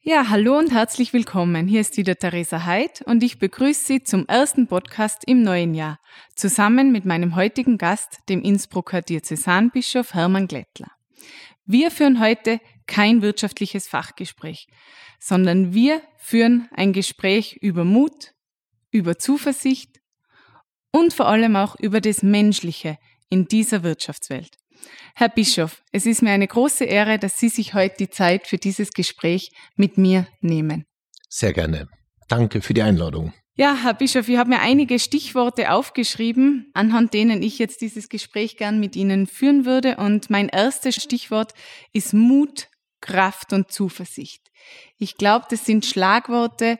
Ja, 0.00 0.28
hallo 0.28 0.56
und 0.56 0.72
herzlich 0.72 1.12
willkommen. 1.12 1.66
Hier 1.66 1.80
ist 1.80 1.96
wieder 1.96 2.14
Theresa 2.14 2.64
Heid 2.64 3.02
und 3.02 3.20
ich 3.24 3.40
begrüße 3.40 3.84
Sie 3.84 4.02
zum 4.04 4.26
ersten 4.26 4.68
Podcast 4.68 5.24
im 5.26 5.42
neuen 5.42 5.74
Jahr, 5.74 5.98
zusammen 6.36 6.92
mit 6.92 7.04
meinem 7.04 7.34
heutigen 7.34 7.78
Gast, 7.78 8.20
dem 8.28 8.40
Innsbrucker 8.42 9.02
Diözesanbischof 9.02 10.14
Hermann 10.14 10.46
Glättler. 10.46 10.92
Wir 11.66 11.90
führen 11.90 12.20
heute 12.20 12.60
kein 12.86 13.22
wirtschaftliches 13.22 13.88
Fachgespräch, 13.88 14.68
sondern 15.18 15.74
wir 15.74 16.00
führen 16.16 16.68
ein 16.72 16.92
Gespräch 16.92 17.58
über 17.60 17.84
Mut, 17.84 18.34
über 18.92 19.18
Zuversicht 19.18 20.00
und 20.92 21.12
vor 21.12 21.26
allem 21.26 21.56
auch 21.56 21.74
über 21.74 22.00
das 22.00 22.22
Menschliche 22.22 22.98
in 23.30 23.46
dieser 23.46 23.82
Wirtschaftswelt. 23.82 24.57
Herr 25.14 25.28
Bischof, 25.28 25.82
es 25.90 26.06
ist 26.06 26.22
mir 26.22 26.30
eine 26.30 26.46
große 26.46 26.84
Ehre, 26.84 27.18
dass 27.18 27.38
Sie 27.38 27.48
sich 27.48 27.74
heute 27.74 27.96
die 27.98 28.10
Zeit 28.10 28.46
für 28.46 28.58
dieses 28.58 28.92
Gespräch 28.92 29.50
mit 29.76 29.98
mir 29.98 30.26
nehmen. 30.40 30.84
Sehr 31.28 31.52
gerne. 31.52 31.88
Danke 32.28 32.62
für 32.62 32.74
die 32.74 32.82
Einladung. 32.82 33.32
Ja, 33.54 33.76
Herr 33.82 33.94
Bischof, 33.94 34.28
ich 34.28 34.36
habe 34.36 34.50
mir 34.50 34.60
einige 34.60 35.00
Stichworte 35.00 35.72
aufgeschrieben, 35.72 36.70
anhand 36.74 37.12
denen 37.12 37.42
ich 37.42 37.58
jetzt 37.58 37.80
dieses 37.80 38.08
Gespräch 38.08 38.56
gern 38.56 38.78
mit 38.78 38.94
Ihnen 38.94 39.26
führen 39.26 39.64
würde. 39.64 39.96
Und 39.96 40.30
mein 40.30 40.48
erstes 40.48 40.94
Stichwort 40.94 41.54
ist 41.92 42.14
Mut, 42.14 42.68
Kraft 43.00 43.52
und 43.52 43.72
Zuversicht. 43.72 44.48
Ich 44.96 45.16
glaube, 45.16 45.46
das 45.50 45.64
sind 45.64 45.84
Schlagworte, 45.84 46.78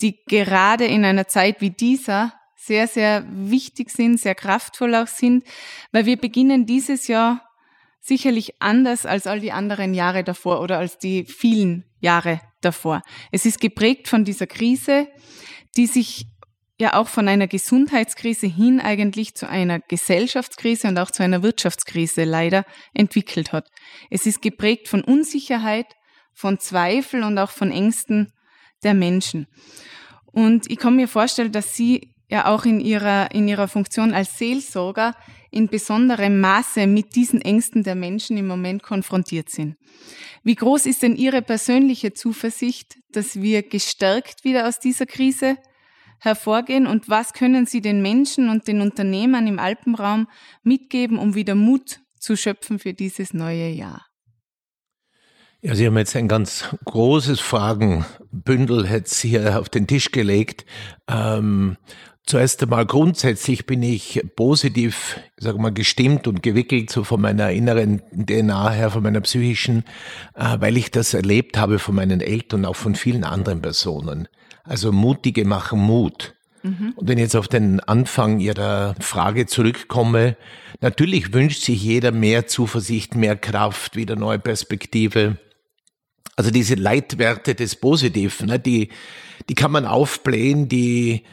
die 0.00 0.22
gerade 0.24 0.84
in 0.84 1.04
einer 1.04 1.26
Zeit 1.26 1.60
wie 1.60 1.70
dieser 1.70 2.32
sehr, 2.60 2.86
sehr 2.86 3.24
wichtig 3.28 3.90
sind, 3.90 4.20
sehr 4.20 4.34
kraftvoll 4.34 4.94
auch 4.94 5.06
sind, 5.06 5.44
weil 5.92 6.04
wir 6.04 6.18
beginnen 6.18 6.66
dieses 6.66 7.08
Jahr 7.08 7.42
sicherlich 8.00 8.60
anders 8.60 9.06
als 9.06 9.26
all 9.26 9.40
die 9.40 9.52
anderen 9.52 9.94
Jahre 9.94 10.24
davor 10.24 10.60
oder 10.60 10.78
als 10.78 10.98
die 10.98 11.24
vielen 11.24 11.84
Jahre 12.00 12.40
davor. 12.60 13.02
Es 13.30 13.46
ist 13.46 13.60
geprägt 13.60 14.08
von 14.08 14.24
dieser 14.24 14.46
Krise, 14.46 15.08
die 15.76 15.86
sich 15.86 16.26
ja 16.78 16.94
auch 16.94 17.08
von 17.08 17.28
einer 17.28 17.46
Gesundheitskrise 17.46 18.46
hin 18.46 18.80
eigentlich 18.80 19.34
zu 19.34 19.48
einer 19.48 19.80
Gesellschaftskrise 19.80 20.88
und 20.88 20.98
auch 20.98 21.10
zu 21.10 21.22
einer 21.22 21.42
Wirtschaftskrise 21.42 22.24
leider 22.24 22.64
entwickelt 22.94 23.52
hat. 23.52 23.68
Es 24.10 24.26
ist 24.26 24.42
geprägt 24.42 24.88
von 24.88 25.02
Unsicherheit, 25.02 25.86
von 26.32 26.58
Zweifel 26.58 27.22
und 27.22 27.38
auch 27.38 27.50
von 27.50 27.70
Ängsten 27.70 28.32
der 28.82 28.94
Menschen. 28.94 29.46
Und 30.26 30.70
ich 30.70 30.78
kann 30.78 30.96
mir 30.96 31.08
vorstellen, 31.08 31.52
dass 31.52 31.74
Sie 31.74 32.14
ja 32.30 32.46
auch 32.46 32.64
in 32.64 32.80
Ihrer, 32.80 33.32
in 33.32 33.48
Ihrer 33.48 33.68
Funktion 33.68 34.14
als 34.14 34.38
Seelsorger 34.38 35.14
in 35.50 35.68
besonderem 35.68 36.40
Maße 36.40 36.86
mit 36.86 37.16
diesen 37.16 37.42
Ängsten 37.42 37.82
der 37.82 37.96
Menschen 37.96 38.36
im 38.36 38.46
Moment 38.46 38.82
konfrontiert 38.82 39.50
sind. 39.50 39.76
Wie 40.44 40.54
groß 40.54 40.86
ist 40.86 41.02
denn 41.02 41.16
Ihre 41.16 41.42
persönliche 41.42 42.14
Zuversicht, 42.14 42.98
dass 43.12 43.40
wir 43.40 43.62
gestärkt 43.62 44.44
wieder 44.44 44.68
aus 44.68 44.78
dieser 44.78 45.06
Krise 45.06 45.56
hervorgehen 46.20 46.86
und 46.86 47.08
was 47.08 47.32
können 47.32 47.66
Sie 47.66 47.80
den 47.80 48.00
Menschen 48.00 48.48
und 48.48 48.68
den 48.68 48.80
Unternehmern 48.80 49.46
im 49.46 49.58
Alpenraum 49.58 50.28
mitgeben, 50.62 51.18
um 51.18 51.34
wieder 51.34 51.54
Mut 51.54 52.00
zu 52.18 52.36
schöpfen 52.36 52.78
für 52.78 52.94
dieses 52.94 53.34
neue 53.34 53.70
Jahr? 53.70 54.06
Ja, 55.62 55.74
Sie 55.74 55.86
haben 55.86 55.98
jetzt 55.98 56.16
ein 56.16 56.28
ganz 56.28 56.64
großes 56.86 57.40
Fragenbündel 57.40 58.86
jetzt 58.86 59.20
hier 59.20 59.60
auf 59.60 59.68
den 59.68 59.86
Tisch 59.86 60.10
gelegt. 60.10 60.64
Ähm, 61.06 61.76
Zuerst 62.26 62.62
einmal 62.62 62.86
grundsätzlich 62.86 63.66
bin 63.66 63.82
ich 63.82 64.22
positiv, 64.36 65.18
sag 65.36 65.58
mal, 65.58 65.72
gestimmt 65.72 66.28
und 66.28 66.42
gewickelt 66.42 66.90
so 66.90 67.02
von 67.02 67.20
meiner 67.20 67.50
inneren 67.50 68.02
DNA 68.12 68.70
her, 68.70 68.90
von 68.90 69.02
meiner 69.02 69.20
psychischen, 69.22 69.84
äh, 70.34 70.56
weil 70.60 70.76
ich 70.76 70.90
das 70.90 71.14
erlebt 71.14 71.58
habe 71.58 71.78
von 71.78 71.94
meinen 71.94 72.20
Eltern 72.20 72.64
auch 72.66 72.76
von 72.76 72.94
vielen 72.94 73.24
anderen 73.24 73.62
Personen. 73.62 74.28
Also 74.62 74.92
Mutige 74.92 75.44
machen 75.44 75.80
Mut. 75.80 76.34
Mhm. 76.62 76.92
Und 76.94 77.08
wenn 77.08 77.18
ich 77.18 77.22
jetzt 77.22 77.36
auf 77.36 77.48
den 77.48 77.80
Anfang 77.80 78.38
Ihrer 78.38 78.94
Frage 79.00 79.46
zurückkomme, 79.46 80.36
natürlich 80.80 81.32
wünscht 81.32 81.62
sich 81.62 81.82
jeder 81.82 82.12
mehr 82.12 82.46
Zuversicht, 82.46 83.14
mehr 83.14 83.36
Kraft, 83.36 83.96
wieder 83.96 84.16
neue 84.16 84.38
Perspektive. 84.38 85.38
Also 86.36 86.50
diese 86.50 86.74
Leitwerte 86.74 87.54
des 87.54 87.76
Positiven, 87.76 88.48
ne, 88.48 88.58
die, 88.58 88.90
die 89.48 89.54
kann 89.54 89.72
man 89.72 89.86
aufblähen, 89.86 90.68
die 90.68 91.24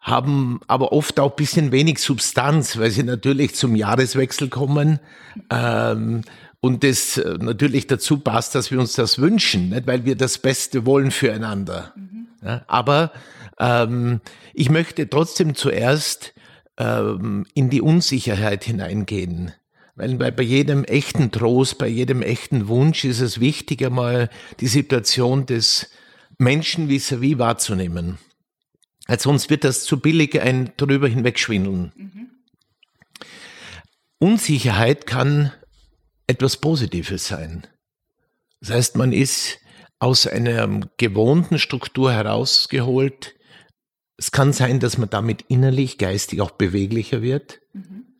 haben 0.00 0.60
aber 0.66 0.92
oft 0.92 1.20
auch 1.20 1.32
bisschen 1.32 1.72
wenig 1.72 1.98
Substanz, 1.98 2.78
weil 2.78 2.90
sie 2.90 3.02
natürlich 3.02 3.54
zum 3.54 3.76
Jahreswechsel 3.76 4.48
kommen. 4.48 4.98
Ähm, 5.50 6.22
und 6.60 6.84
das 6.84 7.18
äh, 7.18 7.36
natürlich 7.38 7.86
dazu 7.86 8.18
passt, 8.18 8.54
dass 8.54 8.70
wir 8.70 8.80
uns 8.80 8.94
das 8.94 9.18
wünschen, 9.18 9.70
nicht? 9.70 9.86
weil 9.86 10.04
wir 10.04 10.16
das 10.16 10.38
Beste 10.38 10.86
wollen 10.86 11.10
füreinander. 11.10 11.92
Mhm. 11.96 12.28
Ja, 12.42 12.64
aber 12.66 13.12
ähm, 13.58 14.20
ich 14.54 14.70
möchte 14.70 15.08
trotzdem 15.08 15.54
zuerst 15.54 16.32
ähm, 16.78 17.46
in 17.54 17.68
die 17.68 17.82
Unsicherheit 17.82 18.64
hineingehen. 18.64 19.52
Weil 19.96 20.16
bei, 20.16 20.30
bei 20.30 20.42
jedem 20.42 20.84
echten 20.84 21.30
Trost, 21.30 21.76
bei 21.76 21.88
jedem 21.88 22.22
echten 22.22 22.68
Wunsch 22.68 23.04
ist 23.04 23.20
es 23.20 23.38
wichtig, 23.38 23.84
einmal 23.84 24.30
die 24.60 24.66
Situation 24.66 25.44
des 25.44 25.90
Menschen 26.38 26.88
vis-à-vis 26.88 27.34
-vis 27.34 27.38
wahrzunehmen. 27.38 28.18
Weil 29.10 29.18
sonst 29.18 29.50
wird 29.50 29.64
das 29.64 29.82
zu 29.82 29.98
billig 29.98 30.40
ein 30.40 30.70
drüber 30.76 31.08
hinwegschwindeln. 31.08 31.92
Mhm. 31.96 32.30
Unsicherheit 34.20 35.04
kann 35.04 35.52
etwas 36.28 36.58
Positives 36.58 37.26
sein. 37.26 37.66
Das 38.60 38.70
heißt, 38.70 38.96
man 38.96 39.12
ist 39.12 39.58
aus 39.98 40.28
einer 40.28 40.82
gewohnten 40.96 41.58
Struktur 41.58 42.12
herausgeholt. 42.12 43.34
Es 44.16 44.30
kann 44.30 44.52
sein, 44.52 44.78
dass 44.78 44.96
man 44.96 45.10
damit 45.10 45.42
innerlich, 45.48 45.98
geistig 45.98 46.40
auch 46.40 46.52
beweglicher 46.52 47.20
wird, 47.20 47.60
mhm. 47.72 48.14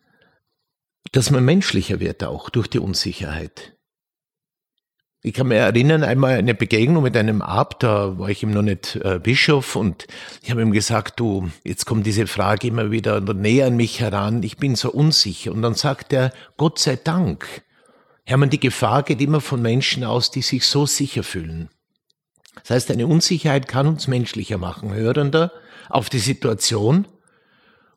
dass 1.12 1.30
man 1.30 1.44
menschlicher 1.44 2.00
wird 2.00 2.24
auch 2.24 2.50
durch 2.50 2.66
die 2.66 2.80
Unsicherheit. 2.80 3.76
Ich 5.22 5.34
kann 5.34 5.48
mich 5.48 5.58
erinnern, 5.58 6.02
einmal 6.02 6.38
eine 6.38 6.54
Begegnung 6.54 7.02
mit 7.02 7.14
einem 7.14 7.42
Abt, 7.42 7.82
da 7.82 8.18
war 8.18 8.30
ich 8.30 8.42
ihm 8.42 8.52
noch 8.52 8.62
nicht 8.62 8.96
äh, 8.96 9.18
Bischof 9.22 9.76
und 9.76 10.06
ich 10.42 10.50
habe 10.50 10.62
ihm 10.62 10.72
gesagt, 10.72 11.20
du, 11.20 11.50
jetzt 11.62 11.84
kommt 11.84 12.06
diese 12.06 12.26
Frage 12.26 12.68
immer 12.68 12.90
wieder 12.90 13.20
näher 13.20 13.66
an 13.66 13.76
mich 13.76 14.00
heran, 14.00 14.42
ich 14.42 14.56
bin 14.56 14.76
so 14.76 14.90
unsicher. 14.90 15.52
Und 15.52 15.60
dann 15.60 15.74
sagt 15.74 16.14
er, 16.14 16.32
Gott 16.56 16.78
sei 16.78 16.96
Dank. 16.96 17.62
Hermann, 18.24 18.48
die 18.48 18.60
Gefahr 18.60 19.02
geht 19.02 19.20
immer 19.20 19.42
von 19.42 19.60
Menschen 19.60 20.04
aus, 20.04 20.30
die 20.30 20.40
sich 20.40 20.64
so 20.64 20.86
sicher 20.86 21.22
fühlen. 21.22 21.68
Das 22.62 22.70
heißt, 22.70 22.90
eine 22.90 23.06
Unsicherheit 23.06 23.68
kann 23.68 23.86
uns 23.86 24.08
menschlicher 24.08 24.56
machen, 24.56 24.94
hörender 24.94 25.52
auf 25.90 26.08
die 26.08 26.18
Situation 26.18 27.06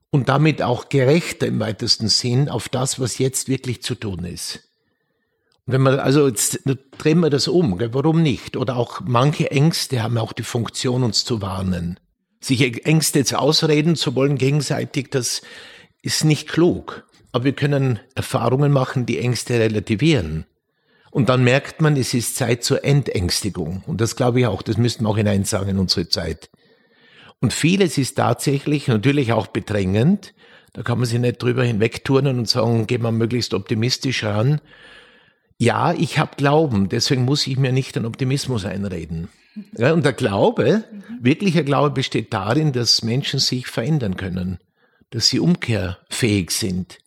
und 0.10 0.28
damit 0.28 0.62
auch 0.62 0.90
gerechter 0.90 1.48
im 1.48 1.62
weitesten 1.62 2.10
Sinn 2.10 2.50
auf 2.50 2.68
das, 2.68 3.00
was 3.00 3.18
jetzt 3.18 3.48
wirklich 3.48 3.82
zu 3.82 3.96
tun 3.96 4.26
ist. 4.26 4.73
Wenn 5.66 5.82
man, 5.82 6.00
also 6.00 6.28
jetzt 6.28 6.60
drehen 6.98 7.20
wir 7.22 7.30
das 7.30 7.48
um, 7.48 7.80
warum 7.80 8.22
nicht? 8.22 8.58
Oder 8.58 8.76
auch 8.76 9.02
manche 9.06 9.50
Ängste 9.52 10.04
haben 10.04 10.18
auch 10.18 10.34
die 10.34 10.44
Funktion, 10.44 11.04
uns 11.04 11.24
zu 11.24 11.42
warnen. 11.42 12.00
Sich 12.42 12.86
Ängste 12.86 13.20
jetzt 13.20 13.34
ausreden 13.34 13.96
zu 13.96 14.16
wollen 14.16 14.38
gegenseitig, 14.38 15.10
das 15.10 15.42
ist 16.02 16.26
nicht 16.26 16.50
klug. 16.50 17.08
Aber 17.32 17.46
wir 17.46 17.54
können 17.54 18.00
Erfahrungen 18.14 18.74
machen, 18.74 19.06
die 19.06 19.20
Ängste 19.20 19.58
relativieren. 19.58 20.46
Und 21.12 21.30
dann 21.30 21.44
merkt 21.44 21.82
man, 21.82 21.96
es 21.96 22.14
ist 22.14 22.36
Zeit 22.36 22.64
zur 22.64 22.84
Entängstigung. 22.84 23.84
Und 23.88 24.02
das 24.02 24.18
glaube 24.18 24.42
ich 24.42 24.48
auch, 24.48 24.62
das 24.62 24.78
müssten 24.78 25.06
wir 25.06 25.10
auch 25.10 25.18
hineinsagen 25.18 25.70
in 25.70 25.80
unsere 25.80 26.10
Zeit. 26.10 26.50
Und 27.40 27.54
vieles 27.54 27.98
ist 27.98 28.16
tatsächlich 28.16 28.88
natürlich 28.90 29.32
auch 29.32 29.48
bedrängend. 29.48 30.34
Da 30.74 30.82
kann 30.82 30.98
man 30.98 31.08
sich 31.08 31.20
nicht 31.20 31.42
drüber 31.42 31.64
hinwegturnen 31.64 32.40
und 32.40 32.50
sagen, 32.50 32.88
gehen 32.88 33.04
wir 33.04 33.12
möglichst 33.12 33.54
optimistisch 33.54 34.24
ran 34.26 34.60
ja, 35.58 35.94
ich 35.94 36.18
habe 36.18 36.36
Glauben, 36.36 36.90
deswegen 36.90 37.26
muss 37.26 37.48
ich 37.48 37.58
mir 37.58 37.72
nicht 37.72 37.96
den 37.96 38.06
Optimismus 38.06 38.66
einreden. 38.66 39.30
Ja, 39.78 39.94
und 39.94 40.04
der 40.04 40.14
Glaube, 40.14 40.84
wirklicher 41.22 41.64
Glaube 41.64 41.92
besteht 41.92 42.34
darin, 42.34 42.72
dass 42.72 43.04
Menschen 43.04 43.40
sich 43.40 43.68
verändern 43.68 44.18
können, 44.18 44.60
dass 45.12 45.28
sie 45.28 45.40
umkehrfähig 45.40 46.52
sind, 46.52 46.98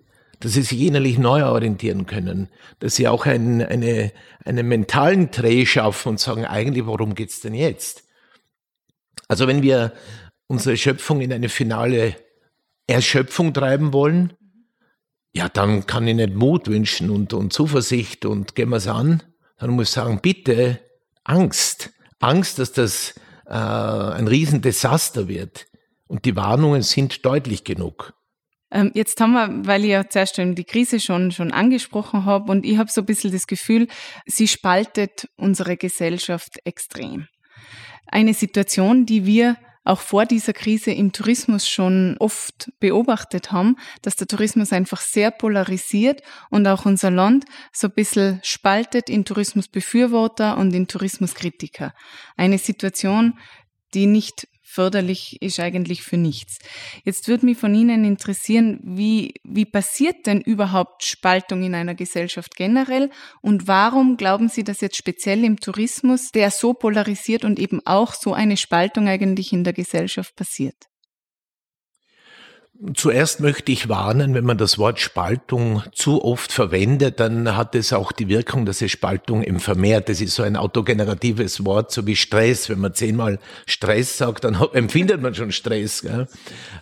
dass 0.41 0.53
sie 0.53 0.63
sich 0.63 0.81
innerlich 0.81 1.19
neu 1.19 1.45
orientieren 1.45 2.07
können, 2.07 2.49
dass 2.79 2.95
sie 2.95 3.09
auch 3.09 3.27
einen, 3.27 3.63
eine, 3.63 4.13
einen 4.45 4.69
mentalen 4.69 5.31
Dreh 5.31 5.67
schaffen 5.67 6.11
und 6.11 6.21
sagen, 6.21 6.45
eigentlich, 6.45 6.87
worum 6.87 7.15
geht's 7.15 7.41
denn 7.41 7.55
jetzt? 7.55 8.05
Also 9.29 9.49
wenn 9.49 9.63
wir 9.63 9.93
unsere 10.47 10.77
Schöpfung 10.77 11.21
in 11.21 11.33
eine 11.33 11.49
finale 11.49 12.15
Erschöpfung 12.87 13.53
treiben 13.53 13.93
wollen, 13.93 14.33
ja, 15.37 15.51
dann 15.51 15.87
kann 15.87 16.09
ich 16.09 16.15
nicht 16.15 16.35
Mut 16.35 16.67
wünschen 16.67 17.11
und, 17.11 17.35
und 17.35 17.53
Zuversicht 17.53 18.25
und 18.25 18.55
gehen 18.55 18.71
wir 18.71 18.77
es 18.77 18.89
an. 18.89 19.23
Dann 19.59 19.71
muss 19.71 19.89
ich 19.89 19.95
sagen, 19.95 20.21
bitte 20.23 20.81
Angst. 21.25 21.93
Angst, 22.21 22.59
dass 22.59 22.73
das 22.73 23.15
äh, 23.45 23.53
ein 23.53 24.29
Riesendesaster 24.29 25.29
wird. 25.29 25.67
Und 26.07 26.25
die 26.25 26.37
Warnungen 26.37 26.81
sind 26.81 27.27
deutlich 27.27 27.65
genug. 27.65 28.15
Ähm, 28.71 28.93
jetzt 28.95 29.21
haben 29.21 29.33
wir, 29.33 29.67
weil 29.67 29.85
ich 29.85 29.91
ja 29.91 30.09
zuerst 30.09 30.39
die 30.39 30.65
Krise 30.65 31.01
schon, 31.01 31.31
schon 31.33 31.53
angesprochen 31.53 32.25
habe 32.25 32.51
und 32.51 32.65
ich 32.65 32.79
habe 32.79 32.91
so 32.91 33.03
ein 33.03 33.07
bisschen 33.07 33.31
das 33.31 33.47
Gefühl, 33.47 33.89
sie 34.25 34.49
spaltet 34.49 35.29
unsere 35.37 35.77
Gesellschaft 35.77 36.61
extrem. 36.65 37.29
eine 38.07 38.33
Situation, 38.33 39.05
die 39.05 39.27
wir 39.27 39.59
auch 39.87 40.01
vor 40.01 40.27
dieser 40.27 40.53
Krise 40.53 40.91
im 40.91 41.13
Tourismus 41.13 41.69
schon 41.69 42.17
oft 42.19 42.73
beobachtet 42.81 43.53
haben, 43.53 43.77
dass 44.03 44.17
der 44.17 44.27
Tourismus 44.27 44.73
einfach 44.73 45.01
sehr 45.01 45.31
polarisiert 45.31 46.23
und 46.51 46.67
auch 46.67 46.85
unser 46.87 47.11
Land 47.11 47.45
so 47.73 47.87
ein 47.87 47.95
bisschen 47.95 48.41
spaltet 48.43 49.09
in 49.09 49.25
Tourismusbefürworter 49.25 50.59
und 50.59 50.75
in 50.75 50.89
Tourismuskritiker. 50.89 51.95
Eine 52.37 52.59
Situation, 52.59 53.39
die 53.95 54.07
nicht 54.07 54.49
förderlich 54.77 55.41
ist 55.41 55.59
eigentlich 55.59 56.03
für 56.03 56.19
nichts. 56.19 56.59
Jetzt 57.03 57.29
würde 57.29 57.47
mich 57.47 57.57
von 57.57 57.75
Ihnen 57.75 58.05
interessieren, 58.05 58.79
wie, 58.83 59.33
wie 59.43 59.65
passiert 59.65 60.27
denn 60.27 60.43
überhaupt 60.43 61.03
Spaltung 61.03 61.63
in 61.63 61.75
einer 61.75 61.95
Gesellschaft 61.95 62.57
generell 62.57 63.09
und 63.41 63.69
warum 63.69 64.19
glauben 64.19 64.51
Sie, 64.51 64.65
dass 64.65 64.83
jetzt 64.83 64.99
speziell 64.99 65.45
im 65.45 65.59
Tourismus, 65.59 66.31
der 66.31 66.51
so 66.51 66.75
polarisiert 66.75 67.43
und 67.47 67.59
eben 67.59 67.81
auch 67.87 68.13
so 68.13 68.35
eine 68.35 68.59
Spaltung 68.59 69.09
eigentlich 69.09 69.51
in 69.55 69.65
der 69.65 69.73
Gesellschaft 69.73 70.37
passiert? 70.37 70.77
Zuerst 72.95 73.41
möchte 73.41 73.73
ich 73.73 73.89
warnen, 73.89 74.35
wenn 74.35 74.45
man 74.45 74.59
das 74.59 74.77
Wort 74.77 75.01
Spaltung 75.01 75.83
zu 75.93 76.23
oft 76.23 76.53
verwendet, 76.53 77.21
dann 77.21 77.57
hat 77.57 77.75
es 77.75 77.95
auch 77.95 78.13
die 78.13 78.29
Wirkung, 78.29 78.67
dass 78.67 78.83
es 78.83 78.91
Spaltung 78.91 79.43
im 79.43 79.61
vermehrt. 79.61 80.11
Das 80.11 80.21
ist 80.21 80.35
so 80.35 80.43
ein 80.43 80.57
autogeneratives 80.57 81.65
Wort, 81.65 81.91
so 81.91 82.07
wie 82.07 82.17
Stress. 82.17 82.69
Wenn 82.69 82.81
man 82.81 82.93
zehnmal 82.93 83.39
Stress 83.67 84.19
sagt, 84.19 84.45
dann 84.45 84.57
empfindet 84.75 85.23
man 85.23 85.35
schon 85.35 85.53
Stress. 85.53 86.03
Gell? 86.03 86.29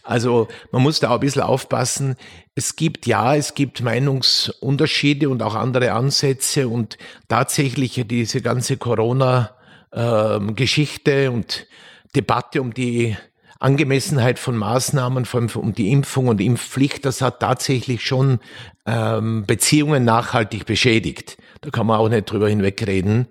Also 0.02 0.48
man 0.72 0.82
muss 0.82 0.98
da 0.98 1.10
auch 1.10 1.14
ein 1.14 1.20
bisschen 1.20 1.42
aufpassen. 1.42 2.16
Es 2.56 2.74
gibt 2.74 3.06
ja, 3.06 3.36
es 3.36 3.54
gibt 3.54 3.80
Meinungsunterschiede 3.80 5.28
und 5.28 5.42
auch 5.42 5.54
andere 5.54 5.92
Ansätze 5.92 6.66
und 6.68 6.98
tatsächlich 7.28 8.04
diese 8.08 8.40
ganze 8.40 8.78
Corona-Geschichte 8.78 11.12
ähm, 11.12 11.34
und 11.34 11.68
Debatte 12.16 12.60
um 12.60 12.74
die 12.74 13.16
Angemessenheit 13.64 14.38
von 14.38 14.56
Maßnahmen, 14.56 15.24
vor 15.24 15.40
allem 15.40 15.50
um 15.54 15.72
die 15.72 15.90
Impfung 15.90 16.28
und 16.28 16.40
Impfpflicht, 16.40 17.04
das 17.06 17.22
hat 17.22 17.40
tatsächlich 17.40 18.04
schon 18.04 18.40
ähm, 18.84 19.44
Beziehungen 19.46 20.04
nachhaltig 20.04 20.66
beschädigt. 20.66 21.38
Da 21.62 21.70
kann 21.70 21.86
man 21.86 21.98
auch 21.98 22.10
nicht 22.10 22.30
drüber 22.30 22.48
hinwegreden. 22.48 23.26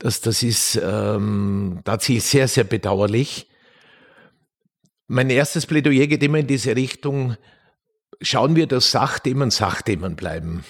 Das, 0.00 0.20
das 0.20 0.42
ist 0.42 0.80
ähm, 0.82 1.80
tatsächlich 1.84 2.24
sehr, 2.24 2.48
sehr 2.48 2.64
bedauerlich. 2.64 3.48
Mein 5.06 5.30
erstes 5.30 5.64
Plädoyer 5.64 6.08
geht 6.08 6.24
immer 6.24 6.38
in 6.38 6.48
diese 6.48 6.74
Richtung, 6.74 7.36
schauen 8.20 8.56
wir, 8.56 8.66
dass 8.66 8.90
Sachthemen 8.90 9.50
Sachthemen 9.52 10.16
bleiben. 10.16 10.64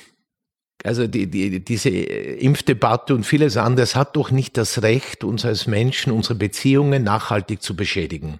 Also 0.85 1.07
die, 1.07 1.29
die, 1.29 1.65
diese 1.65 1.89
Impfdebatte 1.89 3.15
und 3.15 3.25
vieles 3.25 3.57
anderes 3.57 3.97
hat 3.97 4.17
doch 4.17 4.31
nicht 4.31 4.59
das 4.59 4.83
Recht, 4.83 5.25
uns 5.25 5.47
als 5.47 5.67
Menschen, 5.67 6.13
unsere 6.13 6.35
Beziehungen 6.35 7.03
nachhaltig 7.05 7.63
zu 7.63 7.75
beschädigen. 7.75 8.39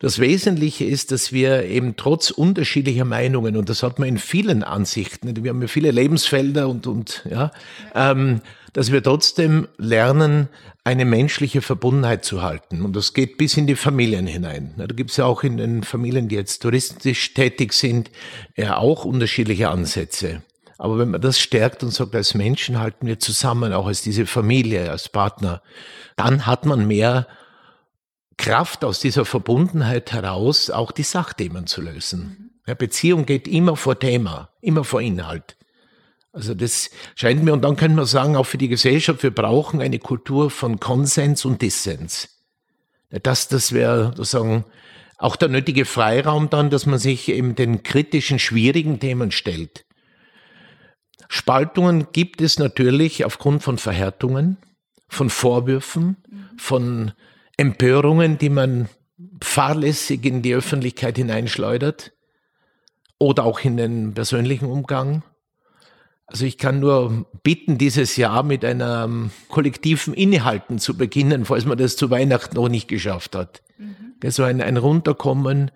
Das 0.00 0.20
Wesentliche 0.20 0.84
ist, 0.84 1.10
dass 1.10 1.32
wir 1.32 1.64
eben 1.64 1.96
trotz 1.96 2.30
unterschiedlicher 2.30 3.04
Meinungen, 3.04 3.56
und 3.56 3.68
das 3.68 3.82
hat 3.82 3.98
man 3.98 4.08
in 4.08 4.18
vielen 4.18 4.62
Ansichten, 4.62 5.42
wir 5.42 5.50
haben 5.50 5.60
ja 5.60 5.66
viele 5.66 5.90
Lebensfelder 5.90 6.68
und, 6.68 6.86
und 6.86 7.24
ja, 7.28 7.50
ähm, 7.96 8.40
dass 8.74 8.92
wir 8.92 9.02
trotzdem 9.02 9.66
lernen, 9.76 10.48
eine 10.84 11.04
menschliche 11.04 11.62
Verbundenheit 11.62 12.24
zu 12.24 12.42
halten. 12.42 12.82
Und 12.82 12.94
das 12.94 13.12
geht 13.12 13.38
bis 13.38 13.56
in 13.56 13.66
die 13.66 13.74
Familien 13.74 14.26
hinein. 14.26 14.72
Da 14.76 14.86
gibt 14.86 15.10
es 15.10 15.16
ja 15.16 15.24
auch 15.24 15.42
in 15.42 15.56
den 15.56 15.82
Familien, 15.82 16.28
die 16.28 16.36
jetzt 16.36 16.60
touristisch 16.60 17.34
tätig 17.34 17.72
sind, 17.72 18.10
ja 18.56 18.76
auch 18.76 19.04
unterschiedliche 19.04 19.68
Ansätze. 19.68 20.42
Aber 20.78 20.96
wenn 20.98 21.10
man 21.10 21.20
das 21.20 21.40
stärkt 21.40 21.82
und 21.82 21.90
sagt, 21.90 22.14
als 22.14 22.34
Menschen 22.34 22.78
halten 22.78 23.08
wir 23.08 23.18
zusammen, 23.18 23.72
auch 23.72 23.88
als 23.88 24.02
diese 24.02 24.26
Familie, 24.26 24.90
als 24.90 25.08
Partner, 25.08 25.60
dann 26.14 26.46
hat 26.46 26.66
man 26.66 26.86
mehr 26.86 27.26
Kraft 28.38 28.84
aus 28.84 29.00
dieser 29.00 29.24
Verbundenheit 29.26 30.12
heraus 30.12 30.70
auch 30.70 30.92
die 30.92 31.02
Sachthemen 31.02 31.66
zu 31.66 31.82
lösen. 31.82 32.58
Ja, 32.66 32.74
Beziehung 32.74 33.26
geht 33.26 33.46
immer 33.46 33.76
vor 33.76 33.98
Thema, 33.98 34.50
immer 34.60 34.84
vor 34.84 35.02
Inhalt. 35.02 35.56
Also 36.32 36.54
das 36.54 36.90
scheint 37.14 37.42
mir, 37.42 37.52
und 37.52 37.62
dann 37.62 37.76
können 37.76 37.96
wir 37.96 38.06
sagen, 38.06 38.36
auch 38.36 38.44
für 38.44 38.58
die 38.58 38.68
Gesellschaft, 38.68 39.22
wir 39.22 39.34
brauchen 39.34 39.80
eine 39.80 39.98
Kultur 39.98 40.50
von 40.50 40.78
Konsens 40.78 41.44
und 41.44 41.62
Dissens. 41.62 42.42
Das, 43.10 43.48
das 43.48 43.72
wäre 43.72 44.12
sozusagen 44.16 44.64
auch 45.16 45.34
der 45.34 45.48
nötige 45.48 45.84
Freiraum 45.84 46.48
dann, 46.48 46.70
dass 46.70 46.86
man 46.86 46.98
sich 46.98 47.28
eben 47.28 47.54
den 47.54 47.82
kritischen, 47.82 48.38
schwierigen 48.38 49.00
Themen 49.00 49.32
stellt. 49.32 49.84
Spaltungen 51.28 52.12
gibt 52.12 52.40
es 52.40 52.58
natürlich 52.58 53.24
aufgrund 53.24 53.62
von 53.62 53.78
Verhärtungen, 53.78 54.58
von 55.08 55.30
Vorwürfen, 55.30 56.16
von 56.56 57.12
Empörungen, 57.58 58.38
die 58.38 58.48
man 58.48 58.88
fahrlässig 59.42 60.24
in 60.24 60.42
die 60.42 60.54
Öffentlichkeit 60.54 61.16
hineinschleudert 61.16 62.12
oder 63.18 63.44
auch 63.44 63.60
in 63.60 63.76
den 63.76 64.14
persönlichen 64.14 64.66
Umgang. 64.66 65.22
Also 66.26 66.44
ich 66.44 66.56
kann 66.56 66.80
nur 66.80 67.26
bitten, 67.42 67.78
dieses 67.78 68.16
Jahr 68.16 68.42
mit 68.42 68.64
einem 68.64 69.30
kollektiven 69.48 70.14
Innehalten 70.14 70.78
zu 70.78 70.96
beginnen, 70.96 71.44
falls 71.44 71.64
man 71.64 71.78
das 71.78 71.96
zu 71.96 72.10
Weihnachten 72.10 72.54
noch 72.54 72.68
nicht 72.68 72.86
geschafft 72.86 73.34
hat. 73.34 73.62
Mhm. 73.78 74.30
So 74.30 74.44
ein, 74.44 74.60
ein 74.60 74.76
Runterkommen. 74.76 75.70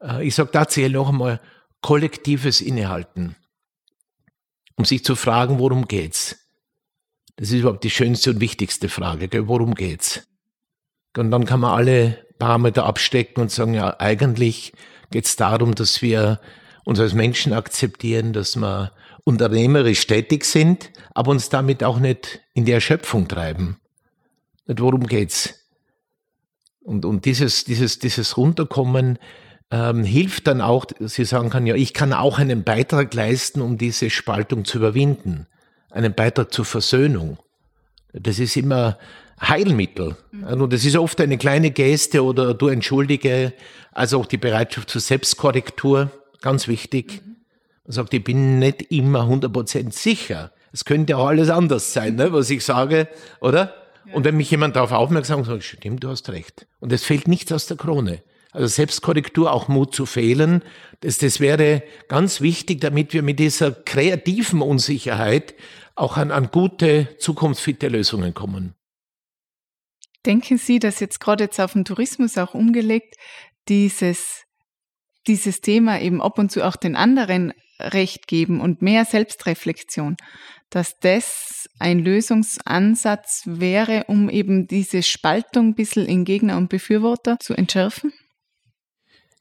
Äh, 0.00 0.26
ich 0.26 0.34
sage 0.34 0.50
tatsächlich 0.50 0.94
noch 0.94 1.10
einmal, 1.10 1.40
kollektives 1.82 2.60
Innehalten. 2.60 3.36
Um 4.76 4.84
sich 4.84 5.04
zu 5.04 5.14
fragen, 5.14 5.58
worum 5.58 5.86
geht's? 5.86 6.38
Das 7.36 7.50
ist 7.50 7.60
überhaupt 7.60 7.84
die 7.84 7.90
schönste 7.90 8.30
und 8.30 8.40
wichtigste 8.40 8.88
Frage. 8.88 9.28
Gell? 9.28 9.46
Worum 9.46 9.74
geht's? 9.74 10.26
Und 11.16 11.30
dann 11.30 11.44
kann 11.44 11.60
man 11.60 11.72
alle 11.72 12.18
Parameter 12.38 12.84
abstecken 12.84 13.42
und 13.42 13.50
sagen, 13.50 13.74
ja, 13.74 13.98
eigentlich 14.00 14.72
geht 15.10 15.26
es 15.26 15.36
darum, 15.36 15.74
dass 15.74 16.02
wir 16.02 16.40
uns 16.84 16.98
als 16.98 17.14
Menschen 17.14 17.52
akzeptieren, 17.52 18.32
dass 18.32 18.56
wir 18.56 18.92
unternehmerisch 19.24 20.06
tätig 20.06 20.44
sind, 20.44 20.90
aber 21.14 21.30
uns 21.30 21.48
damit 21.48 21.84
auch 21.84 21.98
nicht 21.98 22.40
in 22.54 22.64
die 22.64 22.72
Erschöpfung 22.72 23.28
treiben. 23.28 23.78
Nicht 24.66 24.80
worum 24.80 25.06
geht's? 25.06 25.54
Und, 26.80 27.04
und 27.04 27.24
dieses, 27.24 27.64
dieses, 27.64 28.00
dieses 28.00 28.36
Runterkommen 28.36 29.18
ähm, 29.70 30.02
hilft 30.02 30.48
dann 30.48 30.60
auch, 30.60 30.84
dass 30.84 31.14
sie 31.14 31.24
sagen 31.24 31.50
kann, 31.50 31.66
ja, 31.66 31.74
ich 31.74 31.94
kann 31.94 32.12
auch 32.12 32.38
einen 32.38 32.64
Beitrag 32.64 33.14
leisten, 33.14 33.60
um 33.60 33.78
diese 33.78 34.10
Spaltung 34.10 34.64
zu 34.64 34.78
überwinden. 34.78 35.46
Einen 35.90 36.14
Beitrag 36.14 36.52
zur 36.52 36.64
Versöhnung. 36.64 37.38
Das 38.12 38.38
ist 38.38 38.56
immer 38.56 38.98
Heilmittel. 39.42 40.16
Mhm. 40.30 40.62
Und 40.62 40.72
das 40.72 40.84
ist 40.84 40.96
oft 40.96 41.20
eine 41.20 41.38
kleine 41.38 41.70
Geste 41.70 42.24
oder 42.24 42.54
du 42.54 42.68
entschuldige, 42.68 43.52
also 43.90 44.20
auch 44.20 44.26
die 44.26 44.38
Bereitschaft 44.38 44.90
zur 44.90 45.00
Selbstkorrektur, 45.00 46.10
ganz 46.40 46.68
wichtig. 46.68 47.22
Mhm. 47.24 47.36
Man 47.84 47.92
sagt, 47.92 48.14
ich 48.14 48.22
bin 48.22 48.58
nicht 48.58 48.92
immer 48.92 49.24
100% 49.24 49.92
sicher. 49.92 50.52
Es 50.72 50.84
könnte 50.84 51.16
auch 51.16 51.26
alles 51.26 51.50
anders 51.50 51.92
sein, 51.92 52.16
ne, 52.16 52.32
was 52.32 52.48
ich 52.48 52.64
sage, 52.64 53.08
oder? 53.40 53.74
Ja. 54.06 54.14
Und 54.14 54.24
wenn 54.24 54.36
mich 54.36 54.50
jemand 54.50 54.76
darauf 54.76 54.92
aufmerksam 54.92 55.40
macht, 55.40 55.50
sagt, 55.50 55.64
stimmt, 55.64 56.04
du 56.04 56.08
hast 56.08 56.30
recht. 56.30 56.66
Und 56.80 56.92
es 56.92 57.04
fehlt 57.04 57.28
nichts 57.28 57.52
aus 57.52 57.66
der 57.66 57.76
Krone. 57.76 58.22
Also 58.52 58.66
Selbstkorrektur, 58.66 59.52
auch 59.52 59.68
Mut 59.68 59.94
zu 59.94 60.06
fehlen, 60.06 60.62
das, 61.00 61.18
das 61.18 61.40
wäre 61.40 61.82
ganz 62.08 62.40
wichtig, 62.40 62.80
damit 62.80 63.12
wir 63.12 63.22
mit 63.22 63.38
dieser 63.38 63.72
kreativen 63.72 64.60
Unsicherheit 64.60 65.54
auch 65.94 66.16
an, 66.16 66.30
an 66.30 66.50
gute, 66.50 67.08
zukunftsfitte 67.18 67.88
Lösungen 67.88 68.34
kommen. 68.34 68.74
Denken 70.26 70.58
Sie, 70.58 70.78
dass 70.78 71.00
jetzt 71.00 71.20
gerade 71.20 71.44
jetzt 71.44 71.60
auf 71.60 71.72
den 71.72 71.84
Tourismus 71.84 72.38
auch 72.38 72.54
umgelegt, 72.54 73.16
dieses, 73.68 74.44
dieses 75.26 75.60
Thema 75.60 76.00
eben 76.00 76.22
ab 76.22 76.38
und 76.38 76.52
zu 76.52 76.62
auch 76.62 76.76
den 76.76 76.96
anderen 76.96 77.52
Recht 77.80 78.28
geben 78.28 78.60
und 78.60 78.82
mehr 78.82 79.04
Selbstreflexion, 79.04 80.16
dass 80.70 80.98
das 81.00 81.68
ein 81.78 81.98
Lösungsansatz 81.98 83.42
wäre, 83.46 84.04
um 84.06 84.30
eben 84.30 84.68
diese 84.68 85.02
Spaltung 85.02 85.68
ein 85.68 85.74
bisschen 85.74 86.06
in 86.06 86.24
Gegner 86.24 86.56
und 86.56 86.68
Befürworter 86.68 87.38
zu 87.40 87.54
entschärfen? 87.54 88.12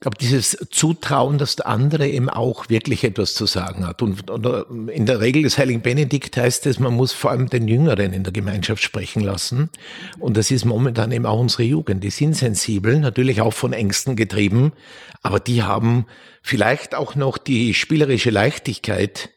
Ich 0.02 0.04
glaube, 0.04 0.18
dieses 0.18 0.58
Zutrauen, 0.72 1.38
dass 1.38 1.58
der 1.58 1.68
andere 1.68 2.08
eben 2.08 2.28
auch 2.28 2.70
wirklich 2.70 3.04
etwas 3.04 3.36
zu 3.36 3.46
sagen 3.46 3.86
hat. 3.86 4.02
Und, 4.02 4.32
und 4.32 4.90
in 4.90 5.06
der 5.06 5.22
Regel 5.22 5.44
des 5.44 5.60
Heiligen 5.60 5.84
Benedikt 5.84 6.38
heißt 6.38 6.66
es, 6.66 6.80
man 6.80 6.96
muss 6.96 7.12
vor 7.14 7.30
allem 7.30 7.52
den 7.52 7.68
Jüngeren 7.68 8.12
in 8.12 8.24
der 8.24 8.34
Gemeinschaft 8.34 8.82
sprechen 8.82 9.22
lassen. 9.22 9.70
Und 10.18 10.38
das 10.38 10.50
ist 10.50 10.66
momentan 10.66 11.12
eben 11.12 11.28
auch 11.28 11.40
unsere 11.40 11.62
Jugend. 11.62 12.04
Die 12.04 12.10
sind 12.10 12.36
sensibel, 12.36 13.00
natürlich 13.00 13.42
auch 13.42 13.54
von 13.54 13.74
Ängsten 13.74 14.16
getrieben, 14.16 14.74
aber 15.22 15.40
die 15.40 15.62
haben 15.62 16.08
vielleicht 16.42 16.96
auch 16.96 17.14
noch 17.14 17.38
die 17.38 17.76
spielerische 17.76 18.32
Leichtigkeit, 18.32 19.30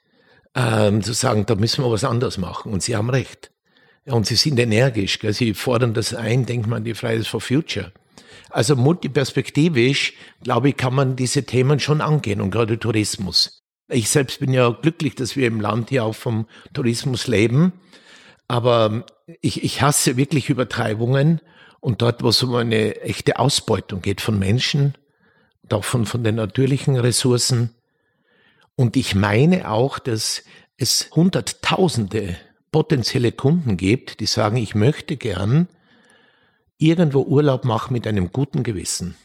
ähm, 0.54 1.02
zu 1.02 1.12
sagen, 1.12 1.44
da 1.44 1.56
müssen 1.56 1.85
wir 1.85 1.90
was 1.90 2.04
anderes 2.04 2.38
machen. 2.38 2.73
Und 2.73 2.83
sie 2.83 2.97
haben 2.97 3.11
recht. 3.11 3.50
Ja, 4.06 4.14
und 4.14 4.26
sie 4.26 4.37
sind 4.37 4.59
energisch. 4.59 5.18
Gell? 5.18 5.35
Sie 5.35 5.52
fordern 5.52 5.92
das 5.92 6.14
ein, 6.14 6.47
denkt 6.47 6.68
man 6.68 6.85
die 6.85 6.94
Fridays 6.94 7.26
for 7.26 7.42
Future. 7.42 7.92
Also 8.50 8.76
multiperspektivisch, 8.76 10.14
glaube 10.42 10.70
ich, 10.70 10.76
kann 10.76 10.94
man 10.94 11.16
diese 11.16 11.44
Themen 11.44 11.80
schon 11.80 12.00
angehen 12.00 12.40
und 12.40 12.50
gerade 12.50 12.78
Tourismus. 12.78 13.62
Ich 13.88 14.08
selbst 14.08 14.40
bin 14.40 14.52
ja 14.52 14.70
glücklich, 14.70 15.14
dass 15.14 15.36
wir 15.36 15.46
im 15.46 15.60
Land 15.60 15.90
hier 15.90 16.04
auch 16.04 16.14
vom 16.14 16.46
Tourismus 16.72 17.26
leben. 17.26 17.72
Aber 18.48 19.04
ich, 19.40 19.62
ich 19.62 19.82
hasse 19.82 20.16
wirklich 20.16 20.50
Übertreibungen 20.50 21.40
Und 21.84 22.00
dort, 22.00 22.22
wo 22.22 22.30
es 22.30 22.42
um 22.42 22.54
eine 22.54 23.02
echte 23.02 23.38
Ausbeutung 23.38 24.00
geht 24.00 24.22
von 24.22 24.38
Menschen 24.38 24.94
und 25.62 25.74
auch 25.74 25.84
von, 25.84 26.06
von 26.06 26.24
den 26.24 26.36
natürlichen 26.36 26.96
Ressourcen. 26.96 27.74
Und 28.74 28.96
ich 28.96 29.14
meine 29.14 29.70
auch, 29.70 29.98
dass 29.98 30.44
es 30.78 31.10
Hunderttausende 31.14 32.38
potenzielle 32.72 33.32
Kunden 33.32 33.76
gibt, 33.76 34.20
die 34.20 34.26
sagen, 34.26 34.56
ich 34.56 34.74
möchte 34.74 35.18
gern 35.18 35.68
irgendwo 36.78 37.22
Urlaub 37.22 37.64
machen 37.64 37.92
mit 37.92 38.06
einem 38.06 38.32
guten 38.32 38.62
Gewissen. 38.62 39.16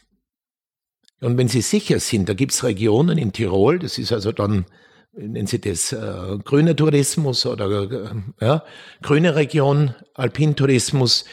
Und 1.20 1.36
wenn 1.36 1.48
Sie 1.48 1.60
sicher 1.60 2.00
sind, 2.00 2.28
da 2.28 2.34
gibt 2.34 2.52
es 2.52 2.64
Regionen 2.64 3.18
in 3.18 3.32
Tirol, 3.32 3.78
das 3.78 3.98
ist 3.98 4.12
also 4.12 4.32
dann, 4.32 4.64
nennen 5.12 5.46
Sie 5.46 5.60
das 5.60 5.92
äh, 5.92 6.38
grüner 6.42 6.74
Tourismus 6.74 7.44
oder 7.44 7.90
äh, 7.90 8.10
ja, 8.40 8.64
grüne 9.02 9.34
Region, 9.36 9.94
Alpintourismus, 10.14 11.26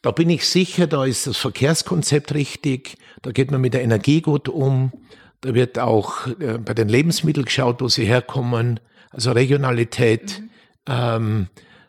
da 0.00 0.10
bin 0.10 0.30
ich 0.30 0.46
sicher, 0.46 0.86
da 0.86 1.04
ist 1.04 1.26
das 1.26 1.36
Verkehrskonzept 1.36 2.34
richtig, 2.34 2.96
da 3.22 3.32
geht 3.32 3.50
man 3.50 3.60
mit 3.60 3.74
der 3.74 3.82
Energie 3.82 4.20
gut 4.20 4.48
um, 4.48 4.92
da 5.40 5.54
wird 5.54 5.78
auch 5.78 6.26
äh, 6.26 6.58
bei 6.58 6.72
den 6.72 6.88
Lebensmitteln 6.88 7.44
geschaut, 7.44 7.82
wo 7.82 7.88
sie 7.88 8.06
herkommen, 8.06 8.80
also 9.10 9.32
Regionalität, 9.32 10.40
mhm. 10.40 10.50
ähm, 10.88 11.46